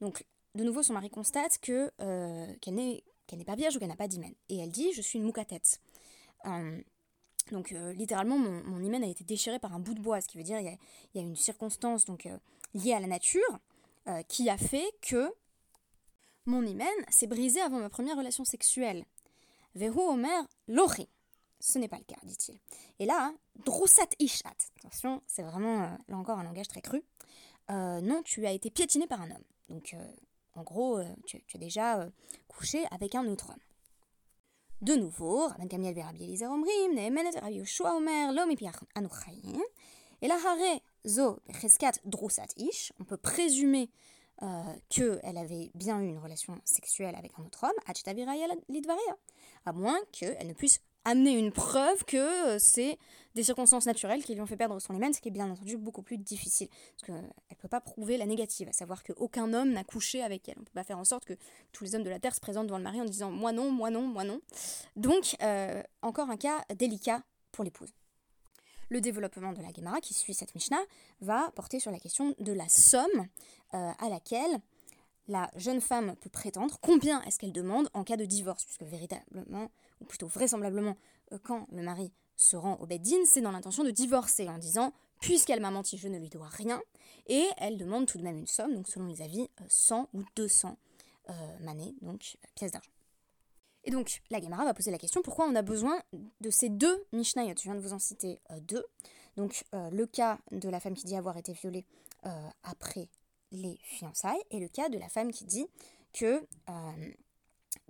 Donc, 0.00 0.24
de 0.54 0.62
nouveau, 0.62 0.82
son 0.82 0.92
mari 0.92 1.10
constate 1.10 1.58
que 1.58 1.90
euh, 2.00 2.54
qu'elle 2.60 2.74
n'est 2.74 3.44
pas 3.44 3.56
vierge 3.56 3.76
ou 3.76 3.78
qu'elle 3.78 3.88
n'a 3.88 3.96
pas 3.96 4.08
d'hymen. 4.08 4.34
Et 4.48 4.58
elle 4.58 4.70
dit 4.70 4.92
Je 4.92 5.00
suis 5.00 5.18
une 5.18 5.24
Mukatet. 5.24 5.62
Donc, 7.50 7.74
littéralement, 7.94 8.38
mon, 8.38 8.80
hymen 8.80 9.04
a 9.04 9.06
été 9.06 9.22
déchiré 9.24 9.58
par 9.58 9.74
un 9.74 9.78
bout 9.78 9.94
de 9.94 10.00
bois, 10.00 10.20
ce 10.20 10.28
qui 10.28 10.38
veut 10.38 10.44
dire 10.44 10.58
qu'il 10.58 10.78
y, 11.14 11.18
a 11.18 11.22
une 11.22 11.36
circonstance 11.36 12.04
donc, 12.04 12.28
lié 12.74 12.92
à 12.94 13.00
la 13.00 13.06
nature 13.06 13.58
euh, 14.08 14.22
qui 14.24 14.50
a 14.50 14.58
fait 14.58 14.90
que 15.00 15.32
mon 16.44 16.62
hymen 16.62 16.86
s'est 17.08 17.26
brisé 17.26 17.60
avant 17.62 17.78
ma 17.78 17.88
première 17.88 18.18
relation 18.18 18.44
sexuelle. 18.44 19.06
Vehu 19.74 19.98
Omer 19.98 20.46
Lori. 20.68 21.08
Ce 21.58 21.78
n'est 21.78 21.88
pas 21.88 21.96
le 21.96 22.04
cas, 22.04 22.18
dit-il. 22.22 22.58
Et 22.98 23.06
là, 23.06 23.32
Drusat 23.64 24.08
Ishat. 24.18 24.52
Attention, 24.76 25.22
c'est 25.26 25.42
vraiment, 25.42 25.84
euh, 25.84 25.96
là 26.08 26.18
encore, 26.18 26.38
un 26.38 26.44
langage 26.44 26.68
très 26.68 26.82
cru. 26.82 27.02
Euh, 27.70 28.02
non, 28.02 28.22
tu 28.22 28.46
as 28.46 28.52
été 28.52 28.68
piétiné 28.68 29.06
par 29.06 29.22
un 29.22 29.30
homme. 29.30 29.44
Donc, 29.70 29.96
en 30.54 30.62
gros, 30.62 31.00
tu, 31.26 31.42
as 31.54 31.58
déjà 31.58 32.06
couché 32.46 32.84
avec 32.90 33.14
un 33.14 33.26
autre 33.26 33.48
homme. 33.48 33.60
De 34.84 34.96
nouveau, 34.96 35.46
Rabban 35.46 35.66
Kamiel 35.66 35.98
Rabbi 35.98 36.24
Eliezer 36.24 36.50
Omrim, 36.50 36.94
Nehemenet 36.94 37.40
Rabbi 37.40 37.54
Yoshua 37.54 37.96
Omer, 37.96 38.34
Lo 38.34 38.44
Mipiach 38.44 38.80
Anuchayim. 38.94 39.62
Et 40.20 40.28
la 40.28 40.34
Hare 40.34 40.78
Zo 41.06 41.38
Cheskat 41.58 41.92
Drusat 42.04 42.48
Ish, 42.58 42.92
on 43.00 43.04
peut 43.04 43.16
présumer 43.16 43.88
euh, 44.42 44.62
qu'elle 44.90 45.38
avait 45.38 45.70
bien 45.74 46.02
eu 46.02 46.08
une 46.08 46.18
relation 46.18 46.60
sexuelle 46.66 47.14
avec 47.14 47.32
un 47.38 47.44
autre 47.44 47.64
homme, 47.64 48.58
Lidvaria, 48.68 49.16
à 49.64 49.72
moins 49.72 49.98
qu'elle 50.12 50.46
ne 50.46 50.52
puisse 50.52 50.82
amener 51.04 51.32
une 51.32 51.52
preuve 51.52 52.04
que 52.04 52.16
euh, 52.16 52.58
c'est 52.58 52.98
des 53.34 53.42
circonstances 53.42 53.86
naturelles 53.86 54.22
qui 54.22 54.34
lui 54.34 54.40
ont 54.40 54.46
fait 54.46 54.56
perdre 54.56 54.78
son 54.80 54.94
hymen, 54.94 55.12
ce 55.12 55.20
qui 55.20 55.28
est 55.28 55.32
bien 55.32 55.50
entendu 55.50 55.76
beaucoup 55.76 56.02
plus 56.02 56.18
difficile. 56.18 56.68
Parce 56.68 57.02
qu'elle 57.06 57.30
ne 57.50 57.56
peut 57.56 57.68
pas 57.68 57.80
prouver 57.80 58.16
la 58.16 58.26
négative, 58.26 58.68
à 58.68 58.72
savoir 58.72 59.02
qu'aucun 59.02 59.52
homme 59.52 59.72
n'a 59.72 59.84
couché 59.84 60.22
avec 60.22 60.48
elle. 60.48 60.54
On 60.56 60.60
ne 60.60 60.64
peut 60.64 60.72
pas 60.72 60.84
faire 60.84 60.98
en 60.98 61.04
sorte 61.04 61.24
que 61.24 61.34
tous 61.72 61.84
les 61.84 61.94
hommes 61.94 62.04
de 62.04 62.10
la 62.10 62.20
Terre 62.20 62.34
se 62.34 62.40
présentent 62.40 62.66
devant 62.66 62.78
le 62.78 62.84
mari 62.84 63.00
en 63.00 63.04
disant 63.04 63.30
moi 63.30 63.52
non, 63.52 63.70
moi 63.70 63.90
non, 63.90 64.02
moi 64.02 64.24
non. 64.24 64.40
Donc, 64.96 65.36
euh, 65.42 65.82
encore 66.02 66.30
un 66.30 66.36
cas 66.36 66.64
délicat 66.76 67.22
pour 67.50 67.64
l'épouse. 67.64 67.92
Le 68.90 69.00
développement 69.00 69.52
de 69.52 69.62
la 69.62 69.72
Gemara 69.72 70.00
qui 70.00 70.14
suit 70.14 70.34
cette 70.34 70.54
Mishnah 70.54 70.82
va 71.20 71.50
porter 71.56 71.80
sur 71.80 71.90
la 71.90 71.98
question 71.98 72.34
de 72.38 72.52
la 72.52 72.68
somme 72.68 73.26
euh, 73.74 73.90
à 73.98 74.08
laquelle 74.08 74.60
la 75.26 75.50
jeune 75.56 75.80
femme 75.80 76.14
peut 76.16 76.30
prétendre, 76.30 76.78
combien 76.82 77.22
est-ce 77.22 77.38
qu'elle 77.38 77.52
demande 77.52 77.88
en 77.94 78.04
cas 78.04 78.16
de 78.16 78.26
divorce, 78.26 78.64
puisque 78.64 78.82
véritablement, 78.82 79.70
plutôt 80.04 80.26
vraisemblablement, 80.26 80.96
euh, 81.32 81.38
quand 81.42 81.66
le 81.72 81.82
mari 81.82 82.12
se 82.36 82.56
rend 82.56 82.76
au 82.76 82.86
Beddin, 82.86 83.24
c'est 83.26 83.40
dans 83.40 83.52
l'intention 83.52 83.84
de 83.84 83.90
divorcer 83.90 84.48
en 84.48 84.58
disant 84.58 84.92
puisqu'elle 85.20 85.60
m'a 85.60 85.70
menti, 85.70 85.96
je 85.96 86.08
ne 86.08 86.18
lui 86.18 86.28
dois 86.28 86.48
rien, 86.48 86.82
et 87.28 87.46
elle 87.56 87.78
demande 87.78 88.06
tout 88.06 88.18
de 88.18 88.22
même 88.22 88.36
une 88.36 88.46
somme, 88.46 88.74
donc 88.74 88.88
selon 88.88 89.06
les 89.06 89.22
avis, 89.22 89.48
100 89.68 90.02
euh, 90.02 90.18
ou 90.18 90.24
200 90.36 90.76
euh, 91.30 91.32
manées, 91.60 91.94
donc 92.02 92.36
pièces 92.54 92.72
d'argent. 92.72 92.90
Et 93.84 93.90
donc, 93.90 94.22
la 94.30 94.40
Gemara 94.40 94.64
va 94.64 94.74
poser 94.74 94.90
la 94.90 94.98
question 94.98 95.22
pourquoi 95.22 95.46
on 95.46 95.54
a 95.54 95.62
besoin 95.62 96.00
de 96.40 96.50
ces 96.50 96.70
deux 96.70 97.04
Mishnayot? 97.12 97.54
Je 97.58 97.64
viens 97.64 97.74
de 97.74 97.80
vous 97.80 97.92
en 97.92 97.98
citer 97.98 98.40
euh, 98.50 98.60
deux. 98.60 98.84
Donc, 99.36 99.64
euh, 99.74 99.90
le 99.90 100.06
cas 100.06 100.38
de 100.52 100.68
la 100.68 100.80
femme 100.80 100.94
qui 100.94 101.04
dit 101.04 101.16
avoir 101.16 101.36
été 101.36 101.52
violée 101.52 101.84
euh, 102.24 102.48
après 102.62 103.08
les 103.52 103.78
fiançailles, 103.82 104.42
et 104.50 104.58
le 104.58 104.68
cas 104.68 104.88
de 104.88 104.98
la 104.98 105.08
femme 105.08 105.30
qui 105.30 105.44
dit 105.44 105.66
que, 106.12 106.44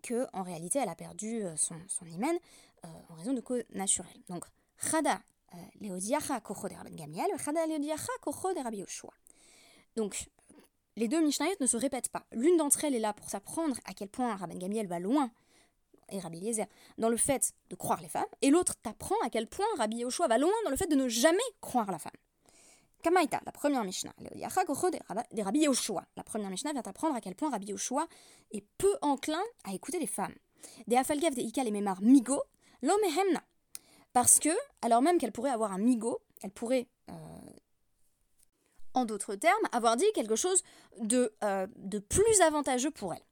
que 0.04 0.26
en 0.32 0.42
réalité, 0.42 0.78
elle 0.78 0.88
a 0.88 0.94
perdu 0.94 1.42
son, 1.56 1.76
son 1.88 2.06
hymen 2.06 2.36
en 2.82 3.14
raison 3.14 3.32
de 3.32 3.40
causes 3.40 3.64
naturelles. 3.72 4.22
Donc, 4.28 4.44
Chada 4.78 5.20
Leodiacha 5.80 6.40
Kocho 6.40 6.68
de 6.68 6.94
Gamiel, 6.94 7.30
Chada. 7.38 7.60
Donc, 9.96 10.28
les 10.96 11.08
deux 11.08 11.24
Mishnayot 11.24 11.56
ne 11.60 11.66
se 11.66 11.76
répètent 11.76 12.10
pas. 12.10 12.24
L'une 12.32 12.56
d'entre 12.56 12.84
elles 12.84 12.94
est 12.94 13.00
là 13.00 13.12
pour 13.12 13.28
s'apprendre 13.30 13.76
à 13.84 13.94
quel 13.94 14.08
point 14.08 14.36
Rabban 14.36 14.58
Gamiel 14.58 14.86
va 14.86 14.98
loin 14.98 15.30
et 16.10 16.18
Rabbi 16.20 16.38
Eliezer 16.38 16.66
dans 16.98 17.08
le 17.08 17.16
fait 17.16 17.52
de 17.70 17.76
croire 17.76 18.00
les 18.00 18.08
femmes, 18.08 18.24
et 18.42 18.50
l'autre 18.50 18.74
t'apprend 18.82 19.16
à 19.24 19.30
quel 19.30 19.46
point 19.46 19.66
Rabbi 19.78 19.98
Yoshua 19.98 20.28
va 20.28 20.38
loin 20.38 20.52
dans 20.64 20.70
le 20.70 20.76
fait 20.76 20.86
de 20.86 20.96
ne 20.96 21.08
jamais 21.08 21.38
croire 21.60 21.90
la 21.90 21.98
femme. 21.98 22.12
La 23.04 23.52
première 23.52 23.84
Mishnah, 26.50 26.72
vient 26.72 26.82
t'apprendre 26.82 27.14
à 27.14 27.20
quel 27.20 27.34
point 27.34 27.50
Rabbi 27.50 27.68
Yoshua 27.68 28.06
est 28.50 28.64
peu 28.78 28.96
enclin 29.02 29.42
à 29.64 29.74
écouter 29.74 29.98
les 29.98 30.06
femmes. 30.06 30.34
Des 30.86 30.96
Ikal 30.96 31.68
et 31.68 31.70
Memar 31.70 32.00
Migo, 32.00 32.42
l'homme 32.82 33.04
Hemna. 33.04 33.42
Parce 34.12 34.38
que, 34.38 34.50
alors 34.80 35.02
même 35.02 35.18
qu'elle 35.18 35.32
pourrait 35.32 35.50
avoir 35.50 35.72
un 35.72 35.78
Migo, 35.78 36.20
elle 36.42 36.50
pourrait, 36.50 36.88
euh, 37.10 37.14
en 38.94 39.04
d'autres 39.04 39.34
termes, 39.34 39.68
avoir 39.72 39.96
dit 39.96 40.10
quelque 40.14 40.36
chose 40.36 40.62
de, 41.00 41.34
euh, 41.42 41.66
plus 42.08 42.40
avantageux 42.40 42.90
pour 42.90 43.12
elle. 43.12 43.24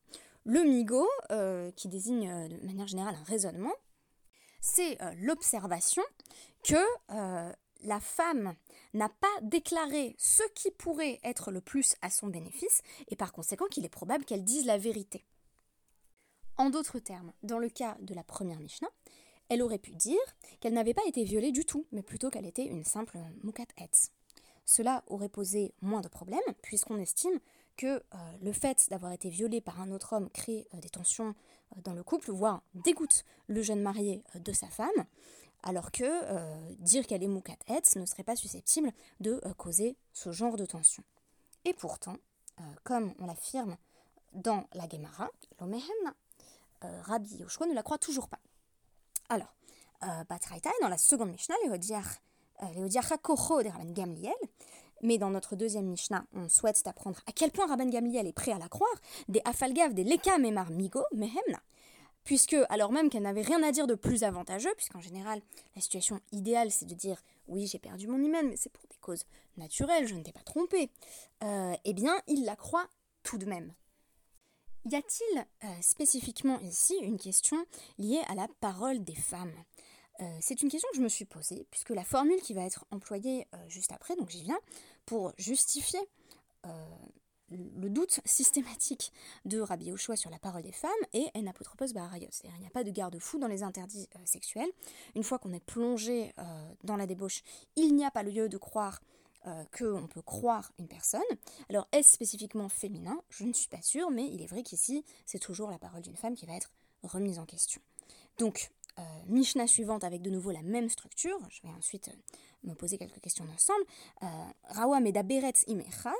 Le 0.45 0.65
migo, 0.65 1.09
euh, 1.31 1.71
qui 1.73 1.87
désigne 1.87 2.49
de 2.49 2.67
manière 2.67 2.89
générale 2.89 3.15
un 3.15 3.25
raisonnement, 3.25 3.73
c'est 4.61 4.99
l'observation 5.19 6.03
que 6.65 6.83
la 7.83 8.01
femme 8.01 8.55
n'a 8.95 9.09
pas 9.09 9.41
déclaré 9.43 10.15
ce 10.19 10.43
qui 10.55 10.71
pourrait 10.71 11.21
être 11.25 11.51
le 11.51 11.61
plus 11.61 11.95
à 12.03 12.11
son 12.11 12.29
bénéfice, 12.29 12.83
et 13.09 13.17
par 13.17 13.33
conséquent 13.33 13.67
qu'il 13.67 13.85
est 13.85 13.89
probable 13.89 14.25
qu'elle 14.25 14.45
dise 14.45 14.67
la 14.67 14.79
vérité. 14.79 15.25
En 16.57 16.71
d'autres 16.71 16.99
termes, 16.99 17.33
dans 17.43 17.59
le 17.59 17.69
cas 17.69 17.97
de 18.01 18.15
la 18.15 18.25
première 18.25 18.61
Mishnah, 18.61 18.91
elle 19.49 19.63
aurait 19.63 19.79
pu 19.79 19.93
dire 19.93 20.21
qu'elle 20.61 20.75
n'avait 20.75 20.95
pas 20.95 21.07
été 21.07 21.25
violée 21.25 21.53
du 21.53 21.65
tout, 21.65 21.87
mais 21.93 22.03
plutôt 22.03 22.31
qu'elle 22.31 22.47
était 22.47 22.67
une 22.67 22.85
simple 22.85 23.19
mukat 23.43 23.67
etz. 23.77 24.11
Cela 24.65 25.03
aurait 25.09 25.29
posé 25.29 25.75
moins 25.81 26.01
de 26.01 26.09
problèmes, 26.09 26.41
puisqu'on 26.63 26.99
estime 26.99 27.39
que 27.77 27.87
euh, 27.87 28.01
le 28.43 28.53
fait 28.53 28.89
d'avoir 28.91 29.13
été 29.13 29.29
violée 29.29 29.61
par 29.61 29.81
un 29.81 29.91
autre 29.91 30.13
homme 30.13 30.31
crée 30.31 30.69
euh, 30.75 30.79
des 30.81 30.91
tensions 30.91 31.35
dans 31.85 31.95
le 31.95 32.03
couple, 32.03 32.31
voire 32.31 32.63
dégoûte 32.75 33.25
le 33.47 33.63
jeune 33.63 33.81
marié 33.81 34.23
de 34.35 34.53
sa 34.53 34.69
femme, 34.69 35.07
alors 35.63 35.91
que 35.93 36.75
dire 36.77 37.07
qu'elle 37.07 37.23
est 37.23 37.29
Moukat 37.29 37.57
ne 37.97 38.07
serait 38.07 38.25
pas 38.25 38.37
susceptible 38.37 38.93
de 39.21 39.41
causer 39.57 39.97
ce 40.13 40.33
genre 40.33 40.57
de 40.57 40.67
tension. 40.67 41.05
Et 41.65 41.73
pourtant, 41.75 42.17
comme 42.85 43.15
on 43.19 43.27
l'affirme 43.27 43.77
dans 44.33 44.67
la 44.75 44.89
Gemara, 44.89 45.31
l'Omehen, 45.61 45.83
Rabbi 46.81 47.37
Yoshua 47.37 47.67
ne 47.67 47.75
la 47.75 47.83
croit 47.83 47.99
toujours 47.99 48.29
pas. 48.29 48.41
Alors, 49.29 49.55
Batraïta 50.29 50.71
est 50.71 50.83
dans 50.83 50.89
la 50.89 50.99
seconde 50.99 51.31
Mishnah, 51.31 51.55
Léodiacha 51.65 53.19
Kocho 53.19 53.63
de 53.63 53.93
Gamliel, 53.93 54.35
mais 55.01 55.19
dans 55.19 55.31
notre 55.31 55.57
deuxième 55.57 55.87
Mishnah, 55.87 56.25
on 56.33 56.49
souhaite 56.49 56.81
apprendre 56.87 57.21
à 57.27 57.33
quel 57.33 57.51
point 57.51 57.67
Rabban 57.67 57.89
Gamliel 57.89 58.27
est 58.27 58.33
prêt 58.33 58.53
à 58.53 58.59
la 58.59 58.69
croire, 58.69 58.95
des 59.29 59.43
Afalgav, 59.45 59.95
des 59.95 60.05
Leka 60.05 60.39
Memar 60.39 60.71
Migo, 60.71 61.03
Mehemna. 61.13 61.61
Puisque, 62.25 62.57
alors 62.69 62.93
même 62.93 63.11
qu'elle 63.11 63.23
n'avait 63.23 63.43
rien 63.43 63.63
à 63.63 63.73
dire 63.73 63.87
de 63.87 63.95
plus 63.95 64.23
avantageux, 64.23 64.73
puisqu'en 64.77 65.01
général, 65.01 65.43
la 65.75 65.83
situation 65.83 66.21
idéale, 66.31 66.71
c'est 66.71 66.87
de 66.87 66.95
dire 66.95 67.21
oui, 67.49 67.67
j'ai 67.67 67.79
perdu 67.79 68.07
mon 68.07 68.23
hymen, 68.23 68.49
mais 68.49 68.57
c'est 68.57 68.71
pour 68.71 68.87
des 68.89 68.97
causes 68.99 69.25
naturelles, 69.57 70.07
je 70.07 70.15
ne 70.15 70.23
t'ai 70.23 70.33
pas 70.33 70.43
trompé, 70.43 70.91
euh, 71.43 71.75
eh 71.85 71.93
bien, 71.93 72.21
il 72.29 72.45
la 72.45 72.57
croit 72.57 72.89
tout 73.23 73.39
de 73.39 73.47
même. 73.47 73.73
Y 74.91 74.97
a-t-il 74.97 75.47
euh, 75.65 75.69
spécifiquement 75.81 76.59
ici 76.61 76.95
une 77.03 77.19
question 77.19 77.65
liée 77.99 78.23
à 78.29 78.35
la 78.35 78.49
parole 78.61 79.03
des 79.03 79.15
femmes? 79.15 79.55
Euh, 80.21 80.39
c'est 80.41 80.63
une 80.63 80.71
question 80.71 80.89
que 80.93 80.99
je 80.99 81.03
me 81.03 81.09
suis 81.09 81.25
posée, 81.25 81.67
puisque 81.71 81.91
la 81.91 82.05
formule 82.05 82.41
qui 82.41 82.55
va 82.55 82.63
être 82.63 82.85
employée 82.91 83.47
juste 83.69 83.93
après, 83.93 84.15
donc 84.17 84.31
j'y 84.31 84.43
viens, 84.43 84.59
pour 85.07 85.33
justifier 85.39 86.01
le 87.53 87.89
doute 87.89 88.21
systématique 88.25 89.13
de 89.45 89.61
Rabbi 89.61 89.87
Yoshua 89.87 90.17
sur 90.17 90.31
la 90.31 90.39
parole 90.39 90.63
des 90.63 90.73
femmes 90.73 90.91
est 91.13 91.31
en 91.37 91.47
apotropos 91.47 91.87
barayos. 91.93 92.29
C'est-à-dire 92.31 92.57
il 92.59 92.61
n'y 92.61 92.67
a 92.67 92.71
pas 92.71 92.85
de 92.85 92.91
garde-fou 92.91 93.39
dans 93.39 93.49
les 93.49 93.63
interdits 93.63 94.09
sexuels. 94.25 94.71
Une 95.15 95.23
fois 95.23 95.39
qu'on 95.39 95.53
est 95.53 95.65
plongé 95.65 96.33
dans 96.85 96.97
la 96.97 97.07
débauche, 97.07 97.43
il 97.77 97.95
n'y 97.95 98.05
a 98.05 98.11
pas 98.11 98.23
lieu 98.23 98.49
de 98.49 98.59
croire 98.59 99.01
qu'on 99.77 100.07
peut 100.07 100.23
croire 100.23 100.73
une 100.79 100.89
personne. 100.89 101.21
Alors 101.69 101.89
est-ce 101.93 102.13
spécifiquement 102.13 102.69
féminin? 102.69 103.21
Je 103.31 103.45
ne 103.45 103.53
suis 103.53 103.69
pas 103.69 103.83
sûre, 103.83 104.11
mais 104.11 104.27
il 104.27 104.43
est 104.43 104.47
vrai 104.47 104.63
qu'ici, 104.63 105.05
c'est 105.27 105.41
toujours 105.41 105.71
la 105.71 105.79
parole 105.79 106.03
d'une 106.03 106.17
femme 106.17 106.35
qui 106.35 106.47
va 106.47 106.55
être 106.55 106.71
remise 107.03 107.39
en 107.39 107.45
question. 107.45 107.81
Donc, 108.39 108.71
euh, 108.99 109.03
Mishnah 109.27 109.67
suivante 109.67 110.05
avec 110.05 110.23
de 110.23 110.31
nouveau 110.31 110.51
la 110.51 110.63
même 110.63 110.89
structure. 110.89 111.39
Je 111.49 111.63
vais 111.63 111.73
ensuite 111.75 112.09
euh, 112.09 112.69
me 112.69 112.75
poser 112.75 112.99
quelques 112.99 113.21
questions 113.21 113.45
d'ensemble. 113.45 113.85
Euh, 114.23 114.27
Rawa 114.65 115.01
Medaberet 115.01 115.55
Imechad. 115.67 116.13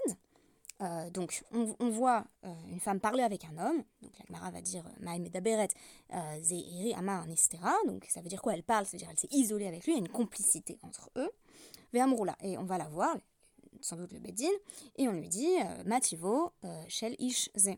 Donc, 1.13 1.45
on, 1.53 1.91
voit 1.91 2.25
une 2.69 2.81
femme 2.81 2.99
parler 2.99 3.23
avec 3.23 3.45
un 3.45 3.57
homme. 3.57 3.85
Donc, 4.01 4.13
la 4.19 4.25
Gemara 4.27 4.51
va 4.51 4.61
dire 4.61 4.85
Maï 5.01 5.21
Medaberet 5.21 5.69
Zeiri 6.41 6.93
Amar 6.95 7.27
Nistera. 7.27 7.73
Donc, 7.87 8.05
ça 8.09 8.21
veut 8.21 8.29
dire 8.29 8.43
quoi? 8.43 8.55
Elle 8.55 8.65
parle, 8.65 8.85
ça 8.87 8.93
veut 8.93 8.99
dire 8.99 9.09
qu'elle 9.09 9.19
s'est 9.19 9.29
isolée 9.31 9.69
avec 9.69 9.85
lui. 9.85 9.93
Il 9.93 9.95
y 9.95 9.99
a 9.99 10.01
une 10.01 10.09
complicité 10.09 10.79
entre 10.83 11.11
eux. 11.17 11.31
Veamroula. 11.93 12.37
Et 12.43 12.59
on 12.59 12.65
va 12.65 12.79
la 12.79 12.89
voir, 12.89 13.17
sans 13.81 13.97
doute 13.97 14.13
le 14.13 14.19
Bedin. 14.19 14.51
Et 14.97 15.07
on 15.09 15.13
lui 15.13 15.29
dit 15.29 15.55
Mativo 15.87 16.51
Shel 16.89 17.15
Ish 17.21 17.49
Ze 17.57 17.77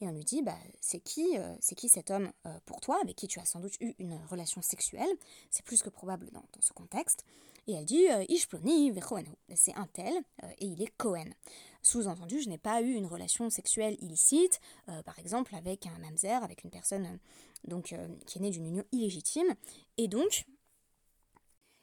et 0.00 0.08
on 0.08 0.12
lui 0.12 0.24
dit 0.24 0.42
bah, 0.42 0.58
c'est 0.80 1.00
qui, 1.00 1.38
euh, 1.38 1.54
c'est 1.60 1.74
qui 1.74 1.88
cet 1.88 2.10
homme 2.10 2.30
euh, 2.46 2.58
pour 2.66 2.80
toi, 2.80 2.98
avec 3.02 3.16
qui 3.16 3.28
tu 3.28 3.40
as 3.40 3.44
sans 3.44 3.60
doute 3.60 3.76
eu 3.80 3.94
une 3.98 4.18
relation 4.28 4.60
sexuelle, 4.60 5.08
c'est 5.50 5.64
plus 5.64 5.82
que 5.82 5.88
probable 5.88 6.30
dans, 6.32 6.44
ce 6.60 6.72
contexte. 6.72 7.24
Et 7.66 7.72
elle 7.72 7.84
dit 7.84 8.08
euh, 8.10 8.24
Ishploni 8.28 8.92
c'est 9.54 9.74
un 9.74 9.86
tel 9.86 10.12
et 10.58 10.66
il 10.66 10.82
est 10.82 10.94
Cohen. 10.96 11.30
Sous-entendu, 11.82 12.40
je 12.40 12.48
n'ai 12.48 12.58
pas 12.58 12.82
eu 12.82 12.92
une 12.92 13.06
relation 13.06 13.48
sexuelle 13.48 13.96
illicite, 14.00 14.60
par 15.04 15.18
exemple 15.18 15.54
avec 15.54 15.86
un 15.86 15.98
mamzer, 15.98 16.42
avec 16.42 16.64
une 16.64 16.70
personne 16.70 17.18
donc, 17.64 17.94
qui 18.26 18.38
est 18.38 18.40
née 18.40 18.50
d'une 18.50 18.66
union 18.66 18.84
illégitime, 18.92 19.54
et 19.96 20.08
donc 20.08 20.46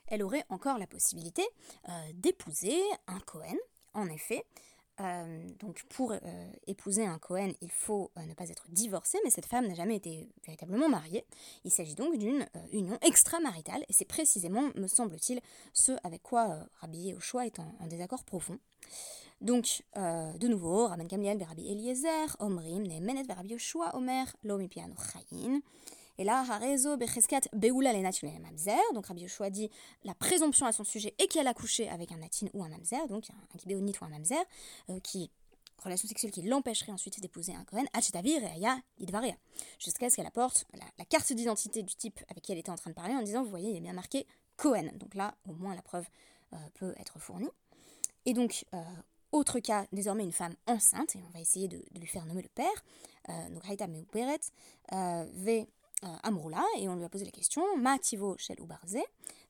elle 0.07 0.23
aurait 0.23 0.43
encore 0.49 0.77
la 0.77 0.87
possibilité 0.87 1.43
d'épouser 2.15 2.81
un 3.07 3.19
Cohen, 3.21 3.55
en 3.93 4.07
effet, 4.09 4.45
euh, 4.99 5.47
donc 5.59 5.83
pour 5.89 6.11
euh, 6.11 6.17
épouser 6.67 7.05
un 7.05 7.17
Cohen, 7.17 7.51
il 7.61 7.71
faut 7.71 8.11
euh, 8.17 8.25
ne 8.25 8.33
pas 8.33 8.49
être 8.49 8.65
divorcé, 8.69 9.17
mais 9.23 9.31
cette 9.31 9.47
femme 9.47 9.67
n'a 9.67 9.73
jamais 9.73 9.95
été 9.95 10.29
véritablement 10.45 10.87
mariée. 10.87 11.25
Il 11.63 11.71
s'agit 11.71 11.95
donc 11.95 12.17
d'une 12.17 12.45
union 12.71 12.97
extramaritale, 13.01 13.83
et 13.89 13.93
c'est 13.93 14.05
précisément, 14.05 14.69
me 14.75 14.87
semble-t-il, 14.87 15.41
ce 15.73 15.93
avec 16.03 16.21
quoi 16.21 16.59
Rabbi 16.79 17.15
choix 17.19 17.45
est 17.45 17.59
en, 17.59 17.87
désaccord 17.87 18.23
profond. 18.23 18.59
Donc, 19.41 19.83
de 19.95 20.47
nouveau, 20.47 20.87
Rabban 20.87 21.05
Gamliel, 21.05 21.43
Rabbi 21.43 21.69
Eliezer, 21.69 22.37
Omrim, 22.39 22.83
Nemenet, 22.83 23.33
Rabbi 23.33 23.49
Yoshua, 23.49 23.93
Omer, 23.95 24.25
Lomipiano, 24.43 24.95
Chayin. 24.95 25.59
Et 26.19 26.23
là, 26.23 26.45
Harezo 26.47 26.95
Becheskat 26.95 27.41
Beoula 27.53 27.91
les 27.91 28.01
Mamzer. 28.01 28.77
Donc 28.93 29.07
Rabbi 29.07 29.21
Yoshua 29.21 29.49
dit 29.49 29.69
la 30.03 30.13
présomption 30.13 30.65
à 30.65 30.71
son 30.71 30.83
sujet 30.83 31.15
est 31.17 31.27
qu'elle 31.27 31.47
a 31.47 31.53
couché 31.53 31.89
avec 31.89 32.11
un 32.11 32.17
natin 32.17 32.47
ou 32.53 32.63
un 32.63 32.69
mamzer, 32.69 33.07
donc 33.07 33.25
un 33.31 33.57
kibéonite 33.57 33.99
ou 34.01 34.05
un 34.05 34.09
mamzer, 34.09 34.43
euh, 34.89 34.99
qui 34.99 35.31
relation 35.79 36.07
sexuelle 36.07 36.31
qui 36.31 36.43
l'empêcherait 36.43 36.91
ensuite 36.91 37.19
d'épouser 37.19 37.53
un 37.53 37.65
Kohen, 37.65 37.85
jusqu'à 39.79 40.09
ce 40.09 40.15
qu'elle 40.15 40.25
apporte 40.25 40.65
la, 40.73 41.05
carte 41.05 41.33
d'identité 41.33 41.83
du 41.83 41.93
type 41.95 42.21
avec 42.29 42.41
qui 42.41 42.53
elle 42.53 42.57
était 42.57 42.69
en 42.69 42.75
train 42.75 42.89
de 42.91 42.95
parler 42.95 43.13
en 43.15 43.21
disant, 43.21 43.43
vous 43.43 43.49
voyez, 43.49 43.71
il 43.71 43.75
est 43.75 43.81
bien 43.81 43.91
marqué 43.91 44.25
Cohen. 44.55 44.91
Donc 44.95 45.13
là, 45.15 45.35
au 45.49 45.53
moins, 45.53 45.75
la 45.75 45.81
preuve 45.81 46.07
euh, 46.53 46.57
peut 46.75 46.93
être 46.99 47.19
fournie. 47.19 47.49
Et 48.25 48.33
donc, 48.33 48.63
euh, 48.73 48.81
autre 49.33 49.59
cas, 49.59 49.85
désormais 49.91 50.23
une 50.23 50.31
femme 50.31 50.55
enceinte, 50.67 51.17
et 51.17 51.19
on 51.27 51.31
va 51.31 51.41
essayer 51.41 51.67
de, 51.67 51.83
lui 51.99 52.07
faire 52.07 52.25
nommer 52.25 52.43
le 52.43 52.49
père, 52.49 52.83
donc 53.51 53.67
Haïta 53.67 53.87
Meuperet, 53.87 54.39
V 54.91 55.67
Amroula 56.23 56.63
et 56.77 56.89
on 56.89 56.95
lui 56.95 57.03
a 57.03 57.09
posé 57.09 57.25
la 57.25 57.31
question 57.31 57.63
Mativo 57.77 58.35
Shel 58.37 58.59
Ubarze, 58.59 58.97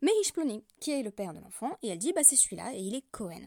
Mehishploni, 0.01 0.63
qui 0.79 0.91
est 0.91 1.03
le 1.03 1.11
père 1.11 1.33
de 1.33 1.39
l'enfant, 1.39 1.77
et 1.81 1.89
elle 1.89 1.97
dit 1.97 2.13
bah 2.13 2.21
c'est 2.23 2.35
celui-là 2.35 2.73
et 2.73 2.79
il 2.79 2.95
est 2.95 3.03
Cohen. 3.11 3.41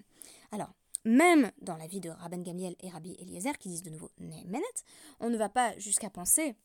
Alors, 0.53 0.73
même 1.05 1.53
dans 1.61 1.77
la 1.77 1.87
vie 1.87 2.01
de 2.01 2.11
Rabban 2.11 2.43
Gamiel 2.43 2.75
et 2.81 2.91
Rabbi 2.91 3.17
Eliezer, 3.21 3.57
qui 3.59 3.69
disent 3.69 3.83
de 3.83 3.91
nouveau 3.91 4.11
Menet, 4.19 4.61
on 5.21 5.31
ne 5.31 5.37
va 5.37 5.49
pas 5.49 5.77
jusqu'à 5.79 6.11
penser 6.11 6.57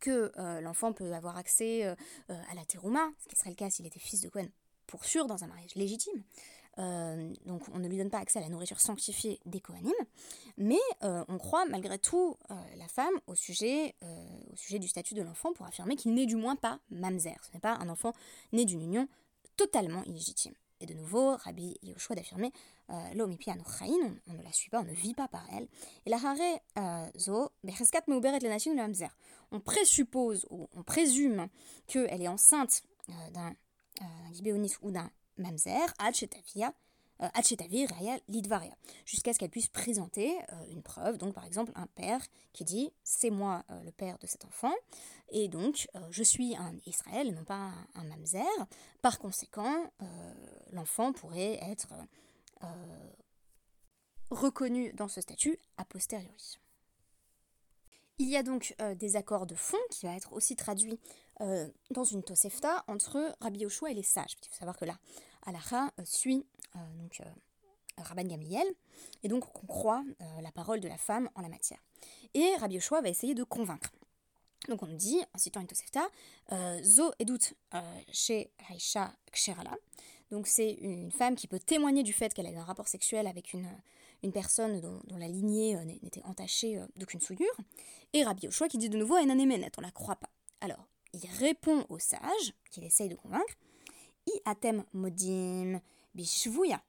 que 0.00 0.32
euh, 0.38 0.60
l'enfant 0.60 0.92
peut 0.92 1.12
avoir 1.12 1.36
accès 1.36 1.84
euh, 1.84 1.94
à 2.28 2.54
la 2.54 2.64
terouma, 2.64 3.10
ce 3.18 3.28
qui 3.28 3.36
serait 3.36 3.50
le 3.50 3.56
cas 3.56 3.68
s'il 3.68 3.86
était 3.86 3.98
fils 3.98 4.20
de 4.20 4.28
Cohen, 4.28 4.48
pour 4.86 5.04
sûr, 5.04 5.26
dans 5.26 5.44
un 5.44 5.48
mariage 5.48 5.74
légitime. 5.74 6.22
Euh, 6.78 7.32
donc 7.44 7.62
on 7.74 7.78
ne 7.78 7.88
lui 7.88 7.96
donne 7.96 8.10
pas 8.10 8.18
accès 8.18 8.38
à 8.38 8.42
la 8.42 8.48
nourriture 8.48 8.80
sanctifiée 8.80 9.40
des 9.46 9.60
Kohanim, 9.60 9.92
mais 10.56 10.78
euh, 11.02 11.24
on 11.28 11.38
croit 11.38 11.64
malgré 11.66 11.98
tout 11.98 12.36
euh, 12.50 12.54
la 12.76 12.86
femme 12.86 13.14
au 13.26 13.34
sujet, 13.34 13.96
au 14.52 14.56
sujet 14.56 14.78
du 14.78 14.88
statut 14.88 15.14
de 15.14 15.22
l'enfant 15.22 15.52
pour 15.52 15.66
affirmer 15.66 15.96
qu'il 15.96 16.14
n'est 16.14 16.26
du 16.26 16.36
moins 16.36 16.56
pas 16.56 16.78
mamzer, 16.90 17.36
ce 17.46 17.52
n'est 17.54 17.60
pas 17.60 17.74
un 17.74 17.88
enfant 17.88 18.12
né 18.52 18.64
d'une 18.64 18.82
union 18.82 19.08
totalement 19.56 20.02
illégitime. 20.04 20.54
Et 20.80 20.86
de 20.86 20.94
nouveau, 20.94 21.34
Rabbi 21.34 21.76
Yoshua 21.82 22.14
d'affirmer 22.14 22.52
l'omipi 23.14 23.50
on, 23.50 24.16
on 24.28 24.32
ne 24.34 24.42
la 24.44 24.52
suit 24.52 24.70
pas, 24.70 24.80
on 24.80 24.84
ne 24.84 24.92
vit 24.92 25.14
pas 25.14 25.26
par 25.26 25.44
elle. 25.52 25.66
Et 26.06 26.10
la 26.10 26.18
hare 26.18 26.60
zo 27.18 27.50
le 27.64 28.74
mamzer. 28.76 29.10
On 29.50 29.58
présuppose 29.58 30.46
ou 30.50 30.68
on 30.76 30.84
présume 30.84 31.48
qu'elle 31.88 32.22
est 32.22 32.28
enceinte 32.28 32.84
d'un 33.32 33.56
Gibéonis 34.32 34.74
ou 34.82 34.92
d'un 34.92 35.10
mamzer, 35.38 35.92
euh, 37.20 37.28
lidvaria, 38.28 38.76
jusqu'à 39.04 39.32
ce 39.32 39.40
qu'elle 39.40 39.50
puisse 39.50 39.66
présenter 39.66 40.38
euh, 40.52 40.64
une 40.70 40.82
preuve, 40.82 41.18
donc 41.18 41.34
par 41.34 41.44
exemple 41.44 41.72
un 41.74 41.88
père 41.88 42.24
qui 42.52 42.62
dit 42.62 42.92
c'est 43.02 43.30
moi 43.30 43.64
euh, 43.70 43.82
le 43.82 43.90
père 43.90 44.18
de 44.18 44.26
cet 44.28 44.44
enfant, 44.44 44.72
et 45.30 45.48
donc 45.48 45.88
je 46.10 46.22
suis 46.22 46.56
un 46.56 46.74
Israël, 46.86 47.34
non 47.34 47.42
pas 47.42 47.72
un, 47.96 48.04
mamzer, 48.04 48.46
par 49.02 49.18
conséquent 49.18 49.90
l'enfant 50.72 51.12
pourrait 51.12 51.58
être 51.62 51.88
reconnu 54.30 54.92
dans 54.92 55.08
ce 55.08 55.20
statut 55.20 55.58
a 55.76 55.84
posteriori. 55.84 56.58
Il 58.18 58.28
y 58.28 58.36
a 58.36 58.42
donc 58.42 58.74
des 58.96 59.16
accords 59.16 59.46
de 59.46 59.54
fond 59.54 59.76
qui 59.90 60.06
va 60.06 60.14
être 60.14 60.32
aussi 60.32 60.56
traduit 60.56 60.98
dans 61.90 62.04
une 62.04 62.22
Tosefta 62.22 62.84
entre 62.88 63.36
Rabbi 63.40 63.60
Yoshua 63.60 63.90
et 63.90 63.94
les 63.94 64.02
sages. 64.02 64.36
Il 64.42 64.48
faut 64.48 64.56
savoir 64.56 64.76
que 64.76 64.86
là, 64.86 64.98
Alacha 65.46 65.92
euh, 65.98 66.04
suit 66.04 66.46
euh, 66.76 66.78
donc, 67.00 67.20
euh, 67.20 67.24
Rabban 67.98 68.24
Gamliel, 68.24 68.66
et 69.22 69.28
donc 69.28 69.44
on 69.62 69.66
croit 69.66 70.04
la 70.40 70.52
parole 70.52 70.80
de 70.80 70.86
la 70.86 70.96
femme 70.96 71.28
en 71.34 71.40
la 71.40 71.48
matière. 71.48 71.80
Et 72.34 72.54
Rabbi 72.56 72.76
Yoshua 72.76 73.00
va 73.00 73.08
essayer 73.08 73.34
de 73.34 73.42
convaincre. 73.42 73.90
Donc 74.68 74.82
on 74.84 74.86
nous 74.86 74.96
dit, 74.96 75.20
en 75.34 75.38
citant 75.38 75.60
une 75.60 75.66
Tosefta, 75.66 76.06
Zo 76.84 77.10
edut 77.18 77.54
chez 78.12 78.52
Haisha 78.70 79.12
Ksherala. 79.32 79.76
Donc 80.30 80.46
c'est 80.46 80.74
une 80.74 81.10
femme 81.10 81.34
qui 81.34 81.48
peut 81.48 81.58
témoigner 81.58 82.04
du 82.04 82.12
fait 82.12 82.32
qu'elle 82.32 82.46
a 82.46 82.52
eu 82.52 82.56
un 82.56 82.64
rapport 82.64 82.86
sexuel 82.86 83.26
avec 83.26 83.52
une, 83.52 83.68
une 84.22 84.32
personne 84.32 84.80
dont, 84.80 85.00
la 85.16 85.26
lignée 85.26 85.76
n'était 86.02 86.22
entachée 86.22 86.80
d'aucune 86.94 87.20
souillure. 87.20 87.56
Et 88.12 88.22
Rabbi 88.22 88.44
Yoshua 88.44 88.68
qui 88.68 88.78
dit 88.78 88.90
de 88.90 88.96
nouveau 88.96 89.16
Enanemenet, 89.16 89.72
on 89.76 89.80
la 89.80 89.90
croit 89.90 90.16
pas. 90.16 90.30
Alors, 90.60 90.86
il 91.12 91.28
répond 91.38 91.84
au 91.88 91.98
sage, 91.98 92.54
qu'il 92.70 92.84
essaye 92.84 93.08
de 93.08 93.16
convaincre, 93.16 93.54
atem 94.44 94.84
modim 94.92 95.80
bishvuya. 96.14 96.82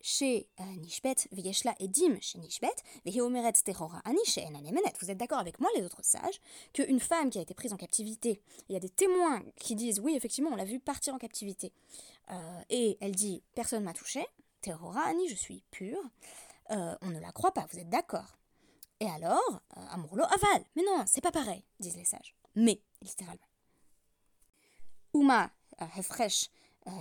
chez 0.00 0.48
Nishbet, 0.78 1.28
Veyeshla 1.30 1.74
Edim 1.78 2.18
chez 2.20 2.38
Nishbet, 2.38 2.74
Veheomeret 3.04 3.52
Terora 3.64 4.00
Ani 4.04 4.24
chez 4.24 4.44
Enanemenet. 4.46 4.94
Vous 5.00 5.10
êtes 5.10 5.18
d'accord 5.18 5.38
avec 5.38 5.60
moi, 5.60 5.68
les 5.76 5.84
autres 5.84 6.02
sages, 6.02 6.40
qu'une 6.72 7.00
femme 7.00 7.30
qui 7.30 7.38
a 7.38 7.42
été 7.42 7.54
prise 7.54 7.72
en 7.72 7.76
captivité, 7.76 8.40
il 8.68 8.72
y 8.72 8.76
a 8.76 8.80
des 8.80 8.88
témoins 8.88 9.42
qui 9.56 9.74
disent 9.74 10.00
oui, 10.00 10.14
effectivement, 10.16 10.50
on 10.50 10.56
l'a 10.56 10.64
vue 10.64 10.80
partir 10.80 11.14
en 11.14 11.18
captivité, 11.18 11.72
et 12.70 12.96
elle 13.00 13.14
dit 13.14 13.42
personne 13.54 13.84
m'a 13.84 13.92
touché, 13.92 14.24
Terora 14.62 15.02
Ani, 15.02 15.28
je 15.28 15.34
suis 15.34 15.62
pure, 15.70 16.02
on 16.70 17.10
ne 17.10 17.20
la 17.20 17.32
croit 17.32 17.52
pas, 17.52 17.66
vous 17.70 17.78
êtes 17.78 17.90
d'accord 17.90 18.38
Et 19.00 19.06
alors, 19.06 19.60
Amurlo 19.90 20.24
aval, 20.24 20.64
mais 20.76 20.82
non, 20.82 21.04
c'est 21.06 21.20
pas 21.20 21.32
pareil, 21.32 21.62
disent 21.78 21.96
les 21.96 22.04
sages. 22.04 22.34
Mais, 22.54 22.80
littéralement. 23.02 23.46
Uma 25.14 25.50
Hefresh 25.96 26.50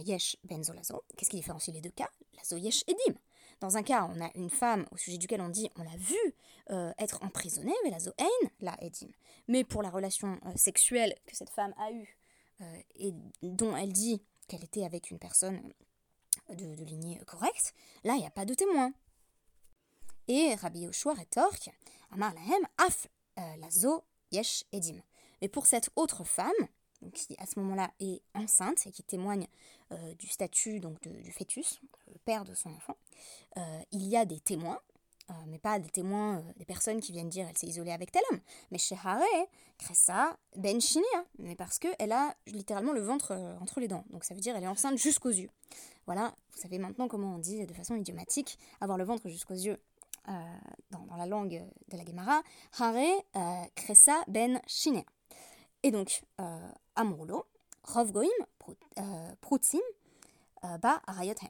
Yesh 0.05 0.37
Benzo 0.43 0.73
Lazo. 0.73 1.03
Qu'est-ce 1.17 1.29
qui 1.29 1.37
différencie 1.37 1.73
les 1.73 1.81
deux 1.81 1.89
cas? 1.89 2.09
Lazo 2.35 2.55
Yesh 2.57 2.83
Edim. 2.87 3.17
Dans 3.61 3.77
un 3.77 3.83
cas, 3.83 4.09
on 4.11 4.19
a 4.19 4.29
une 4.35 4.49
femme 4.49 4.87
au 4.91 4.97
sujet 4.97 5.19
duquel 5.19 5.39
on 5.39 5.49
dit 5.49 5.69
on 5.77 5.83
l'a 5.83 5.95
vue 5.95 6.35
euh, 6.71 6.91
être 6.97 7.23
emprisonnée, 7.23 7.75
mais 7.83 7.91
Lazo 7.91 8.11
Ein, 8.17 8.49
la 8.59 8.75
Edim. 8.83 9.09
Mais 9.47 9.63
pour 9.63 9.83
la 9.83 9.91
relation 9.91 10.39
euh, 10.47 10.51
sexuelle 10.55 11.15
que 11.27 11.35
cette 11.35 11.51
femme 11.51 11.73
a 11.77 11.91
eue 11.91 12.17
euh, 12.61 12.81
et 12.95 13.13
dont 13.43 13.75
elle 13.75 13.93
dit 13.93 14.19
qu'elle 14.47 14.63
était 14.63 14.83
avec 14.83 15.11
une 15.11 15.19
personne 15.19 15.61
de, 16.49 16.83
lignée 16.83 17.21
correcte, 17.27 17.75
là, 18.03 18.15
il 18.15 18.19
n'y 18.19 18.25
a 18.25 18.31
pas 18.31 18.45
de 18.45 18.55
témoin. 18.55 18.93
Et 20.27 20.55
Rabbi 20.55 20.81
Yoshua 20.81 21.13
rétorque 21.13 21.69
Amar 22.09 22.33
Lahem 22.33 22.67
Af 22.79 23.07
Lazo 23.59 24.03
Yesh 24.31 24.65
Edim. 24.71 25.01
Mais 25.41 25.49
pour 25.49 25.67
cette 25.67 25.89
autre 25.95 26.23
femme, 26.23 26.51
qui 27.09 27.35
à 27.39 27.45
ce 27.45 27.59
moment-là 27.59 27.91
est 27.99 28.21
enceinte 28.33 28.85
et 28.85 28.91
qui 28.91 29.03
témoigne 29.03 29.47
euh, 29.91 30.13
du 30.15 30.27
statut 30.27 30.79
donc 30.79 31.01
du 31.01 31.31
fœtus, 31.31 31.81
le 32.07 32.17
père 32.19 32.45
de 32.45 32.53
son 32.53 32.69
enfant, 32.69 32.95
euh, 33.57 33.81
il 33.91 34.07
y 34.07 34.15
a 34.15 34.25
des 34.25 34.39
témoins, 34.39 34.79
euh, 35.29 35.33
mais 35.47 35.59
pas 35.59 35.79
des 35.79 35.89
témoins, 35.89 36.43
des 36.57 36.65
personnes 36.65 37.01
qui 37.01 37.11
viennent 37.11 37.29
dire 37.29 37.47
elle 37.49 37.57
s'est 37.57 37.67
isolée 37.67 37.91
avec 37.91 38.11
tel 38.11 38.21
homme, 38.31 38.39
mais 38.71 38.77
chez 38.77 38.95
Haré, 39.03 39.25
Cressa, 39.77 40.37
Ben 40.55 40.79
Shinia, 40.79 41.25
mais 41.39 41.55
parce 41.55 41.79
qu'elle 41.79 42.11
a 42.11 42.35
littéralement 42.47 42.93
le 42.93 43.01
ventre 43.01 43.33
entre 43.59 43.79
les 43.79 43.87
dents, 43.87 44.05
donc 44.11 44.23
ça 44.23 44.33
veut 44.33 44.41
dire 44.41 44.55
elle 44.55 44.63
est 44.63 44.67
enceinte 44.67 44.97
jusqu'aux 44.97 45.29
yeux. 45.29 45.49
Voilà, 46.05 46.33
vous 46.53 46.61
savez 46.61 46.77
maintenant 46.77 47.07
comment 47.07 47.35
on 47.35 47.39
dit 47.39 47.65
de 47.65 47.73
façon 47.73 47.95
idiomatique, 47.95 48.57
avoir 48.79 48.97
le 48.97 49.03
ventre 49.03 49.27
jusqu'aux 49.29 49.55
yeux. 49.55 49.79
Dans, 50.91 51.03
dans, 51.07 51.15
la 51.15 51.25
langue 51.25 51.63
de 51.89 51.97
la 51.97 52.05
Gemara, 52.05 52.43
Haré, 52.77 53.09
Cressa, 53.73 54.23
Ben 54.27 54.61
Shinia. 54.67 55.03
Et 55.83 55.91
donc, 55.91 56.21
euh, 56.39 56.71
Amurlo, 56.95 57.45
Rovgoim, 57.83 58.27
euh, 58.99 59.35
Proutzim, 59.41 59.79
euh, 60.63 60.77
Ba 60.77 61.01
Arayothem. 61.07 61.49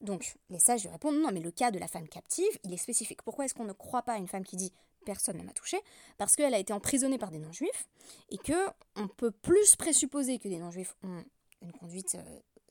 Donc, 0.00 0.36
les 0.50 0.58
sages 0.58 0.82
lui 0.82 0.90
répondent 0.90 1.20
non, 1.20 1.30
mais 1.32 1.40
le 1.40 1.52
cas 1.52 1.70
de 1.70 1.78
la 1.78 1.86
femme 1.86 2.08
captive, 2.08 2.58
il 2.64 2.72
est 2.72 2.78
spécifique. 2.78 3.22
Pourquoi 3.22 3.44
est-ce 3.44 3.54
qu'on 3.54 3.64
ne 3.64 3.72
croit 3.72 4.02
pas 4.02 4.14
à 4.14 4.18
une 4.18 4.26
femme 4.26 4.44
qui 4.44 4.56
dit 4.56 4.72
personne 5.04 5.36
ne 5.36 5.44
m'a 5.44 5.52
touché 5.52 5.78
Parce 6.18 6.34
qu'elle 6.34 6.54
a 6.54 6.58
été 6.58 6.72
emprisonnée 6.72 7.18
par 7.18 7.30
des 7.30 7.38
non-juifs 7.38 7.88
et 8.30 8.38
que 8.38 8.68
on 8.96 9.06
peut 9.06 9.30
plus 9.30 9.76
présupposer 9.76 10.38
que 10.38 10.48
des 10.48 10.58
non-juifs 10.58 10.96
ont 11.04 11.24
une 11.60 11.72
conduite 11.72 12.16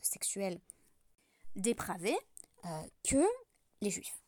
sexuelle 0.02 0.60
dépravée 1.56 2.18
que 3.04 3.26
les 3.82 3.90
juifs. 3.90 4.22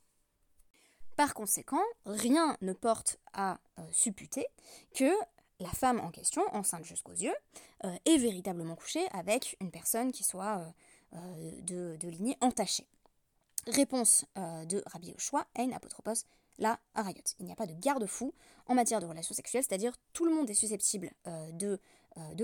Par 1.17 1.33
conséquent, 1.33 1.83
rien 2.05 2.57
ne 2.61 2.73
porte 2.73 3.19
à 3.33 3.59
supputer 3.91 4.47
que 4.95 5.13
la 5.59 5.69
femme 5.69 5.99
en 5.99 6.11
question, 6.11 6.43
enceinte 6.53 6.85
jusqu'aux 6.85 7.13
yeux, 7.13 7.35
euh, 7.85 7.95
est 8.05 8.17
véritablement 8.17 8.75
couchée 8.75 9.05
avec 9.11 9.55
une 9.59 9.71
personne 9.71 10.11
qui 10.11 10.23
soit 10.23 10.59
euh, 11.13 11.17
euh, 11.17 11.97
de, 11.97 12.07
lignée 12.07 12.37
entachée. 12.41 12.87
Réponse 13.67 14.25
de 14.35 14.83
Rabbi 14.87 15.11
Yoshua, 15.11 15.47
Ein 15.55 15.71
apotropos 15.71 16.25
la 16.59 16.77
harayot. 16.95 17.23
Il 17.39 17.45
n'y 17.45 17.51
a 17.51 17.55
pas 17.55 17.65
de 17.65 17.73
garde-fou 17.73 18.33
en 18.67 18.75
matière 18.75 18.99
de 18.99 19.05
relations 19.05 19.33
sexuelles, 19.33 19.63
c'est-à-dire 19.67 19.93
tout 20.11 20.25
le 20.25 20.35
monde 20.35 20.49
est 20.49 20.53
susceptible 20.53 21.11
de, 21.25 21.79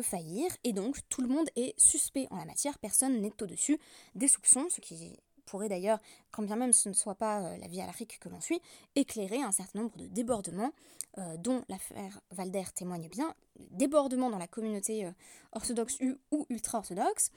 faillir 0.01 0.49
et 0.63 0.71
donc 0.71 0.97
tout 1.09 1.21
le 1.21 1.27
monde 1.27 1.49
est 1.57 1.77
suspect 1.77 2.27
en 2.31 2.37
la 2.37 2.45
matière, 2.45 2.79
personne 2.79 3.19
n'est 3.21 3.43
au-dessus 3.43 3.77
des 4.15 4.29
soupçons, 4.29 4.67
ce 4.69 4.79
qui 4.79 5.19
pourrait 5.49 5.69
d'ailleurs, 5.69 5.99
quand 6.31 6.43
bien 6.43 6.55
même 6.55 6.73
ce 6.73 6.89
ne 6.89 6.93
soit 6.93 7.15
pas 7.15 7.41
euh, 7.41 7.57
la 7.57 7.67
vie 7.67 7.81
alarique 7.81 8.19
que 8.19 8.29
l'on 8.29 8.41
suit, 8.41 8.61
éclairer 8.95 9.41
un 9.41 9.51
certain 9.51 9.79
nombre 9.79 9.97
de 9.97 10.07
débordements 10.07 10.71
euh, 11.17 11.37
dont 11.37 11.63
l'affaire 11.69 12.21
Valder 12.31 12.65
témoigne 12.75 13.09
bien, 13.09 13.33
débordements 13.71 14.29
dans 14.29 14.37
la 14.37 14.47
communauté 14.47 15.05
euh, 15.05 15.11
orthodoxe 15.51 15.97
ou 16.31 16.45
ultra-orthodoxe, 16.49 17.31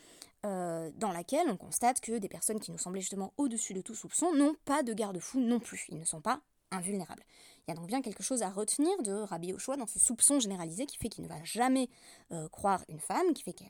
dans 0.45 1.13
laquelle 1.13 1.47
on 1.49 1.57
constate 1.57 2.01
que 2.01 2.19
des 2.19 2.29
personnes 2.29 2.59
qui 2.59 2.73
nous 2.73 2.79
semblaient 2.79 3.01
justement 3.01 3.33
au-dessus 3.37 3.75
de 3.75 3.81
tout 3.81 3.95
soupçon 3.95 4.35
n'ont 4.35 4.57
pas 4.65 4.83
de 4.83 4.93
garde-fou 4.93 5.39
non 5.39 5.61
plus, 5.61 5.87
ils 5.89 6.01
ne 6.01 6.05
sont 6.05 6.21
pas 6.21 6.41
invulnérables. 6.73 7.23
Il 7.61 7.71
y 7.71 7.73
a 7.73 7.77
donc 7.77 7.87
bien 7.87 8.03
quelque 8.03 8.25
chose 8.25 8.43
à 8.43 8.51
retenir 8.51 8.91
de 9.05 9.13
Rabbi 9.13 9.53
Ochoa 9.53 9.77
dans 9.77 9.87
ce 9.87 10.01
soupçon 10.01 10.41
généralisé 10.41 10.85
qui 10.85 10.97
fait 10.99 11.09
qu'il 11.09 11.23
ne 11.23 11.29
va 11.29 11.45
jamais 11.45 11.89
croire 12.51 12.85
une 12.89 12.99
femme, 12.99 13.33
qui 13.35 13.45
fait 13.45 13.53
que 13.53 13.63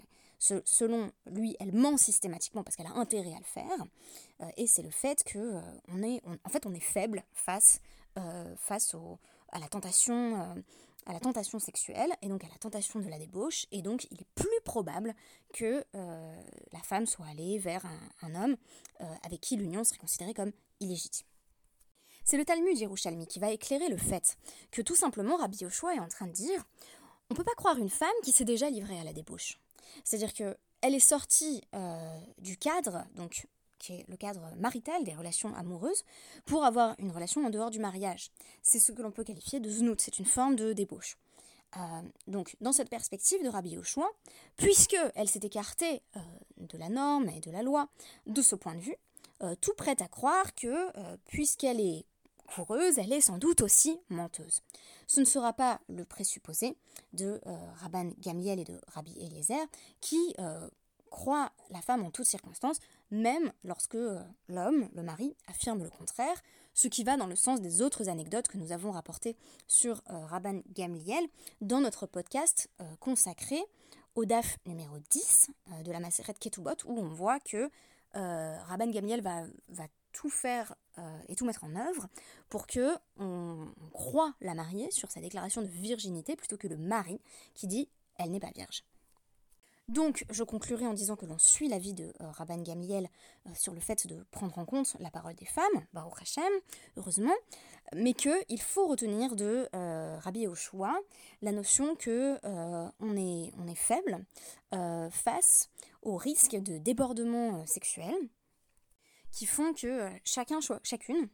selon 0.65 1.13
lui, 1.27 1.57
elle 1.61 1.73
ment 1.73 1.97
systématiquement 1.97 2.63
parce 2.65 2.77
qu'elle 2.77 2.87
a 2.87 2.95
intérêt 2.95 3.35
à 3.35 3.39
le 3.39 3.45
faire. 3.45 3.87
Euh, 4.41 4.49
et 4.57 4.67
c'est 4.67 4.83
le 4.83 4.91
fait 4.91 5.23
que 5.25 5.39
euh, 5.39 5.61
on 5.89 6.03
est, 6.03 6.21
en 6.45 6.49
fait, 6.49 6.67
on 6.67 6.75
est 6.75 6.81
faible 6.81 7.23
face, 7.33 7.81
euh, 8.19 8.55
face 8.57 8.97
à 9.51 9.59
la 9.59 9.69
tentation. 9.69 10.55
à 11.05 11.13
la 11.13 11.19
tentation 11.19 11.59
sexuelle 11.59 12.13
et 12.23 12.29
donc 12.29 12.45
à 12.45 12.49
la 12.49 12.59
tentation 12.59 13.01
de 13.01 13.09
la 13.09 13.19
débauche 13.19 13.67
et 13.73 13.83
donc 13.83 14.07
il 14.13 14.21
est 14.21 14.31
plus 14.37 14.61
probable 14.65 15.17
que 15.53 15.85
la 15.93 16.79
femme 16.85 17.07
soit 17.07 17.27
allée 17.27 17.59
vers 17.59 17.85
un, 18.23 18.35
homme 18.37 18.57
avec 19.25 19.41
qui 19.41 19.57
l'union 19.57 19.83
serait 19.83 19.99
considérée 19.99 20.33
comme 20.33 20.53
illégitime. 20.79 21.27
C'est 22.25 22.37
le 22.37 22.45
Talmud 22.45 22.79
Yerushalmi 22.79 23.27
qui 23.27 23.41
va 23.41 23.51
éclairer 23.51 23.89
le 23.89 23.97
fait 23.97 24.37
que 24.71 24.81
tout 24.81 24.95
simplement 24.95 25.37
Rabbi 25.37 25.59
Yoshua 25.59 25.97
est 25.97 25.99
en 25.99 26.07
train 26.07 26.29
de 26.29 26.33
dire 26.33 26.65
on 27.33 27.35
peut 27.35 27.45
pas 27.45 27.55
croire 27.57 27.79
une 27.79 27.89
femme 27.89 28.11
qui 28.23 28.31
s'est 28.31 28.45
déjà 28.45 28.69
livrée 28.69 29.01
à 29.01 29.05
la 29.05 29.15
débauche. 29.15 29.59
C'est-à-dire 30.05 30.35
que 30.35 30.55
elle 30.83 30.95
est 30.95 31.01
sortie 31.01 31.63
euh, 31.75 32.21
du 32.39 32.59
cadre, 32.59 33.07
donc 33.15 33.47
qui 33.79 33.95
est 33.95 34.05
le 34.09 34.19
cadre 34.19 34.43
marital 34.59 35.03
des 35.03 35.15
relations 35.15 35.55
amoureuses, 35.55 36.05
pour 36.45 36.65
avoir 36.65 36.95
une 36.99 37.11
relation 37.11 37.47
en 37.47 37.49
dehors 37.49 37.71
du 37.71 37.79
mariage. 37.79 38.31
C'est 38.63 38.79
ce 38.79 38.93
que 38.93 39.01
l'on 39.01 39.11
peut 39.11 39.25
qualifier 39.25 39.61
de 39.61 39.71
znout, 39.71 39.99
c'est 39.99 40.19
une 40.19 40.27
forme 40.27 40.57
de 40.57 40.75
débauche. 40.75 41.17
Euh, 41.79 41.81
donc, 42.27 42.55
dans 42.61 42.73
cette 42.73 42.91
perspective 42.91 43.43
de 43.43 43.49
Rabbi 43.49 43.71
Yoshua, 43.71 44.11
puisque 44.59 44.99
elle 45.15 45.29
s'est 45.29 45.41
écartée 45.43 46.03
euh, 46.17 46.21
de 46.59 46.77
la 46.77 46.91
norme 46.91 47.31
et 47.31 47.41
de 47.41 47.51
la 47.51 47.63
loi 47.63 47.89
de 48.27 48.43
ce 48.43 48.57
point 48.57 48.75
de 48.75 48.81
vue, 48.81 48.97
tout 49.61 49.75
prête 49.77 50.01
à 50.01 50.07
croire 50.07 50.55
que, 50.55 51.17
puisqu'elle 51.25 51.81
est 51.81 52.07
elle 52.99 53.13
est 53.13 53.21
sans 53.21 53.39
doute 53.39 53.61
aussi 53.63 54.01
menteuse. 54.09 54.63
Ce 55.07 55.21
ne 55.21 55.25
sera 55.25 55.53
pas 55.53 55.81
le 55.89 56.05
présupposé 56.05 56.77
de 57.13 57.41
euh, 57.47 57.57
Rabban 57.77 58.13
Gamiel 58.19 58.59
et 58.59 58.65
de 58.65 58.81
Rabbi 58.89 59.13
Eliezer 59.19 59.65
qui 60.01 60.35
euh, 60.39 60.69
croient 61.11 61.53
la 61.71 61.83
femme 61.83 62.05
en 62.05 62.11
toutes 62.11 62.27
circonstances, 62.27 62.79
même 63.11 63.53
lorsque 63.65 63.95
euh, 63.97 64.23
l'homme, 64.49 64.89
le 64.95 65.03
mari, 65.03 65.37
affirme 65.47 65.83
le 65.83 65.91
contraire, 65.91 66.41
ce 66.75 66.89
qui 66.89 67.05
va 67.05 67.17
dans 67.17 67.27
le 67.27 67.37
sens 67.37 67.61
des 67.61 67.83
autres 67.83 68.09
anecdotes 68.09 68.49
que 68.49 68.59
nous 68.59 68.73
avons 68.73 68.93
rapportées 68.93 69.37
sur 69.67 70.03
Rabban 70.07 70.63
Gamliel 70.73 71.27
dans 71.61 71.81
notre 71.81 72.07
podcast 72.07 72.71
consacré 72.99 73.63
au 74.15 74.25
DAF 74.25 74.57
numéro 74.65 74.97
10 75.11 75.51
de 75.85 75.93
la 75.93 76.01
Maseret 76.01 76.33
Ketubot, 76.33 76.71
où 76.87 76.99
on 76.99 77.09
voit 77.09 77.41
que 77.41 77.69
Rabban 78.15 78.89
Gamiel 78.91 79.21
va, 79.21 79.43
va 79.69 79.85
tout 80.13 80.31
faire 80.31 80.75
euh, 80.99 81.19
et 81.29 81.37
tout 81.37 81.47
mettre 81.47 81.65
en 81.65 81.75
œuvre 81.75 82.07
pour 82.51 82.67
que 82.67 82.95
on, 83.19 83.67
croit 83.93 84.35
la 84.43 84.55
mariée 84.55 84.91
sur 84.91 85.11
sa 85.11 85.21
déclaration 85.21 85.63
de 85.63 85.67
virginité 85.67 86.37
plutôt 86.37 86.59
que 86.59 86.69
le 86.69 86.77
mari 86.77 87.19
qui 87.55 87.67
dit 87.67 87.89
elle 88.19 88.31
n'est 88.31 88.41
pas 88.41 88.51
vierge. 88.55 88.85
Donc, 89.89 90.25
je 90.31 90.45
conclurai 90.45 90.87
en 90.87 90.93
disant 90.93 91.17
que 91.17 91.27
l'on 91.27 91.39
suit 91.39 91.69
l'avis 91.69 91.93
de 91.93 92.13
euh, 92.21 92.31
Rabban 92.31 92.59
Gamliel 92.59 93.09
euh, 93.47 93.51
sur 93.55 93.73
le 93.75 93.81
fait 93.81 94.07
de 94.07 94.25
prendre 94.31 94.57
en 94.59 94.65
compte 94.65 94.97
la 95.01 95.11
parole 95.11 95.35
des 95.35 95.47
femmes, 95.47 95.65
Baruch 95.93 96.21
Hashem, 96.21 96.53
heureusement, 96.97 97.35
mais 97.95 98.13
qu'il 98.13 98.61
faut 98.61 98.87
retenir 98.87 99.35
de 99.35 99.69
Rabbi 99.73 100.47
Oshua 100.47 100.95
la 101.43 101.53
notion 101.53 101.97
que 101.97 102.39
on, 102.45 102.93
on 103.01 103.17
est 103.69 103.75
faible 103.75 104.25
face 105.11 105.69
au 106.03 106.17
risque 106.17 106.57
de 106.57 106.79
débordement 106.79 107.67
sexuel, 107.67 108.15
qui 109.33 109.47
font 109.47 109.73
que 109.73 109.87
euh, 109.87 110.11
chacun, 110.25 110.61
chacune, 110.85 111.29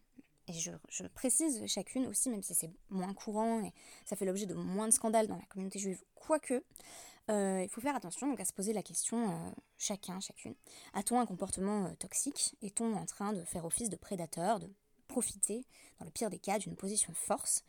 et 0.46 0.52
je, 0.52 1.06
précise 1.08 1.66
chacune 1.66 2.06
aussi, 2.06 2.30
même 2.30 2.42
si 2.42 2.54
c'est 2.54 2.70
moins 2.88 3.12
courant 3.12 3.60
et 3.60 3.74
ça 4.06 4.16
fait 4.16 4.24
l'objet 4.24 4.46
de 4.46 4.54
moins 4.54 4.88
de 4.88 4.92
scandales 4.92 5.26
dans 5.26 5.36
la 5.36 5.44
communauté 5.46 5.78
juive, 5.78 6.02
quoique, 6.14 6.64
euh, 7.28 7.60
il 7.62 7.68
faut 7.68 7.82
faire 7.82 7.94
attention 7.94 8.28
donc 8.28 8.40
à 8.40 8.46
se 8.46 8.54
poser 8.54 8.72
la 8.72 8.82
question, 8.82 9.30
euh, 9.30 9.50
chacun, 9.76 10.20
chacune, 10.20 10.54
a-t-on 10.94 11.20
un 11.20 11.26
comportement 11.26 11.92
toxique? 11.96 12.56
Est-on 12.62 12.94
en 12.94 13.04
train 13.04 13.34
de 13.34 13.44
faire 13.44 13.66
office 13.66 13.90
de 13.90 13.96
prédateur, 13.96 14.58
de 14.58 14.72
profiter, 15.06 15.66
dans 15.98 16.06
le 16.06 16.10
pire 16.10 16.30
des 16.30 16.38
cas, 16.38 16.58
d'une 16.58 16.76
position 16.76 17.12
de 17.12 17.18
force? 17.18 17.64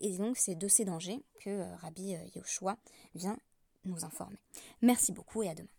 Et 0.00 0.18
donc 0.18 0.36
c'est 0.36 0.56
de 0.56 0.66
ces 0.66 0.84
dangers 0.84 1.22
que 1.38 1.62
Rabbi 1.76 2.16
Yoshua 2.34 2.76
vient 3.14 3.38
nous 3.84 4.04
informer. 4.04 4.38
Merci 4.82 5.12
beaucoup 5.12 5.44
et 5.44 5.48
à 5.48 5.54
demain. 5.54 5.75